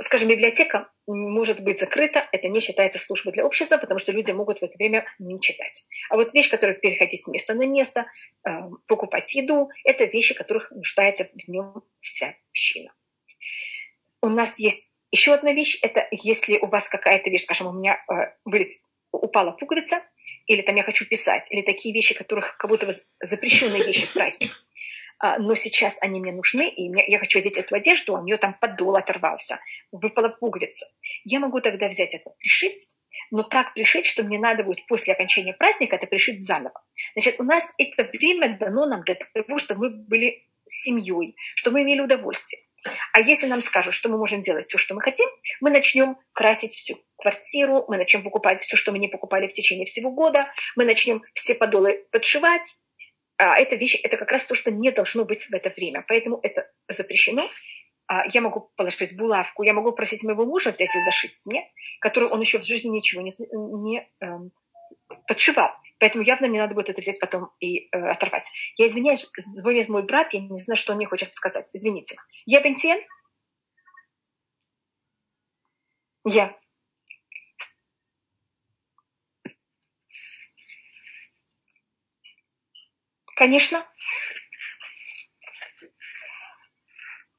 [0.00, 4.60] Скажем, библиотека может быть закрыта, это не считается службой для общества, потому что люди могут
[4.60, 5.84] в это время не читать.
[6.10, 8.06] А вот вещь, которая переходить с места на место,
[8.86, 12.92] покупать еду, это вещи, которых нуждается в нем вся община
[14.24, 17.98] у нас есть еще одна вещь, это если у вас какая-то вещь, скажем, у меня
[18.10, 18.64] э,
[19.12, 20.02] упала пуговица,
[20.46, 24.50] или там я хочу писать, или такие вещи, которых как будто запрещенные вещи в праздник,
[25.20, 28.54] но сейчас они мне нужны, и я хочу одеть эту одежду, а у нее там
[28.60, 29.60] подол оторвался,
[29.92, 30.86] выпала пуговица.
[31.24, 32.88] Я могу тогда взять это, пришить,
[33.30, 36.82] но так пришить, что мне надо будет после окончания праздника это пришить заново.
[37.14, 41.82] Значит, у нас это время дано нам для того, чтобы мы были семьей, чтобы мы
[41.82, 42.62] имели удовольствие.
[43.12, 45.28] А если нам скажут, что мы можем делать все, что мы хотим,
[45.60, 49.86] мы начнем красить всю квартиру, мы начнем покупать все, что мы не покупали в течение
[49.86, 52.76] всего года, мы начнем все подолы подшивать.
[53.36, 56.04] А эта вещь, это как раз то, что не должно быть в это время.
[56.06, 57.48] Поэтому это запрещено.
[58.06, 61.66] А я могу положить булавку, я могу просить моего мужа взять и зашить мне,
[62.00, 63.32] который он еще в жизни ничего не,
[63.82, 64.52] не эм,
[65.26, 65.70] подшивал.
[65.98, 68.46] Поэтому явно мне надо будет это взять потом и э, оторвать.
[68.76, 69.26] Я извиняюсь,
[69.56, 71.70] звонит мой брат, я не знаю, что он мне хочет сказать.
[71.72, 72.16] Извините.
[72.44, 73.00] Я Бентиен?
[76.26, 76.54] Я.
[83.34, 83.86] Конечно.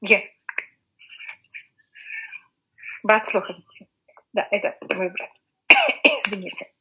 [0.00, 0.22] Я.
[3.02, 3.88] Брат слухайте.
[4.32, 5.30] Да, это мой брат.
[6.04, 6.72] Извините.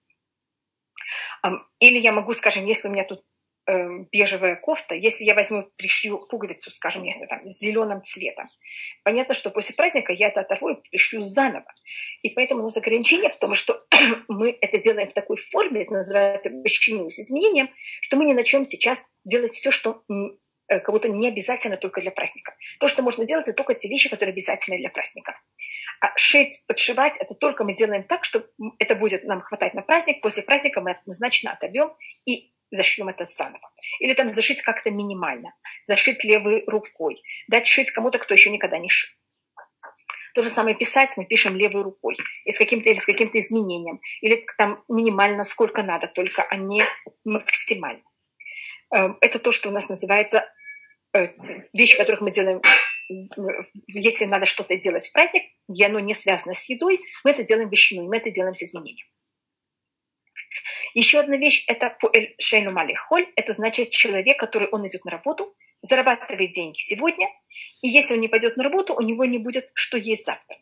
[1.80, 3.24] Или я могу, скажем, если у меня тут
[3.68, 8.48] бежевая кофта, если я возьму, пришью пуговицу, скажем, если там с зеленым цветом,
[9.04, 11.74] понятно, что после праздника я это оторву и пришью заново.
[12.22, 13.84] И поэтому у нас ограничение в том, что
[14.28, 17.70] мы это делаем в такой форме, это называется бесчинным с изменением,
[18.02, 20.04] что мы не начнем сейчас делать все, что
[20.70, 22.56] э, будто не обязательно только для праздника.
[22.80, 25.40] То, что можно делать, это только те вещи, которые обязательны для праздника.
[26.02, 28.46] А шить, подшивать, это только мы делаем так, что
[28.78, 30.22] это будет нам хватать на праздник.
[30.22, 31.94] После праздника мы однозначно отобьем
[32.26, 33.72] и зашьем это заново.
[34.00, 35.54] Или там зашить как-то минимально.
[35.88, 37.22] Зашить левой рукой.
[37.48, 39.10] Дать шить кому-то, кто еще никогда не шил.
[40.34, 42.16] То же самое писать мы пишем левой рукой.
[42.44, 44.02] И с каким-то, или с каким-то изменением.
[44.22, 46.84] Или там минимально сколько надо, только а не
[47.24, 48.04] максимально.
[48.94, 50.46] Эм, это то, что у нас называется
[51.14, 51.30] э,
[51.74, 52.62] вещи, которых мы делаем,
[53.88, 57.70] если надо что-то делать в праздник, где оно не связано с едой, мы это делаем
[57.70, 59.08] вещиной, мы это делаем с изменением.
[60.94, 63.28] Еще одна вещь– это пуэль шейну малихоль.
[63.36, 67.28] Это значит человек, который он идет на работу, зарабатывает деньги сегодня,
[67.82, 70.58] и если он не пойдет на работу, у него не будет что есть завтра.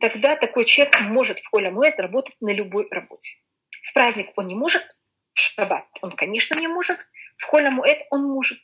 [0.00, 3.36] Тогда такой человек может в холе муэт работать на любой работе.
[3.82, 4.82] В праздник он не может,
[5.34, 6.98] в шаббат он, конечно, не может,
[7.38, 8.58] в холе муэт он может.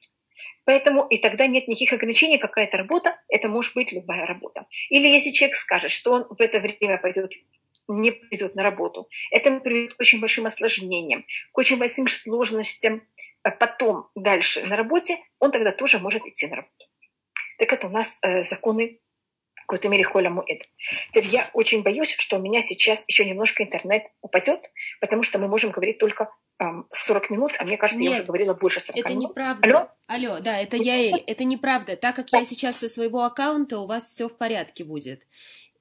[0.65, 4.67] Поэтому и тогда нет никаких ограничений, какая-то работа, это может быть любая работа.
[4.91, 7.33] Или если человек скажет, что он в это время пойдет
[7.89, 9.09] не придет на работу.
[9.30, 13.03] Это приведет к очень большим осложнениям, к очень большим сложностям
[13.43, 16.87] а потом дальше на работе, он тогда тоже может идти на работу.
[17.59, 19.01] Так это у нас э, законы
[19.55, 20.62] в какой-то мере холя муэд.
[21.11, 24.61] Теперь я очень боюсь, что у меня сейчас еще немножко интернет упадет,
[25.01, 28.26] потому что мы можем говорить только эм, 40 минут, а мне кажется, Нет, я уже
[28.26, 29.30] говорила больше 40 это минут.
[29.30, 29.66] неправда.
[29.66, 29.89] Алло?
[30.07, 31.22] Алло, да, это Яэль.
[31.26, 31.97] Это неправда.
[31.97, 35.26] Так как я сейчас со своего аккаунта, у вас все в порядке будет.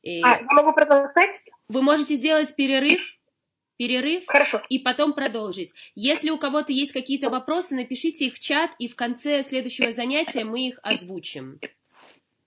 [0.03, 1.41] И А, я могу продолжать?
[1.71, 3.17] Вы можете сделать перерыв,
[3.77, 4.61] перерыв Хорошо.
[4.67, 5.73] и потом продолжить.
[5.95, 10.43] Если у кого-то есть какие-то вопросы, напишите их в чат, и в конце следующего занятия
[10.43, 11.61] мы их озвучим.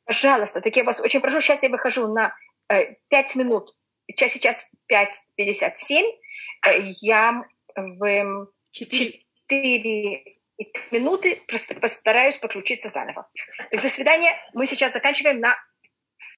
[0.04, 2.34] Пожалуйста, так я вас очень прошу, сейчас я выхожу на
[2.68, 3.74] э, 5 минут,
[4.08, 4.56] сейчас сейчас
[4.92, 6.02] 5.57,
[6.66, 7.44] э, я
[7.74, 9.22] в Четыре.
[9.48, 10.36] 4
[10.90, 11.40] минуты
[11.80, 13.26] постараюсь подключиться заново.
[13.72, 15.56] До свидания, мы сейчас заканчиваем на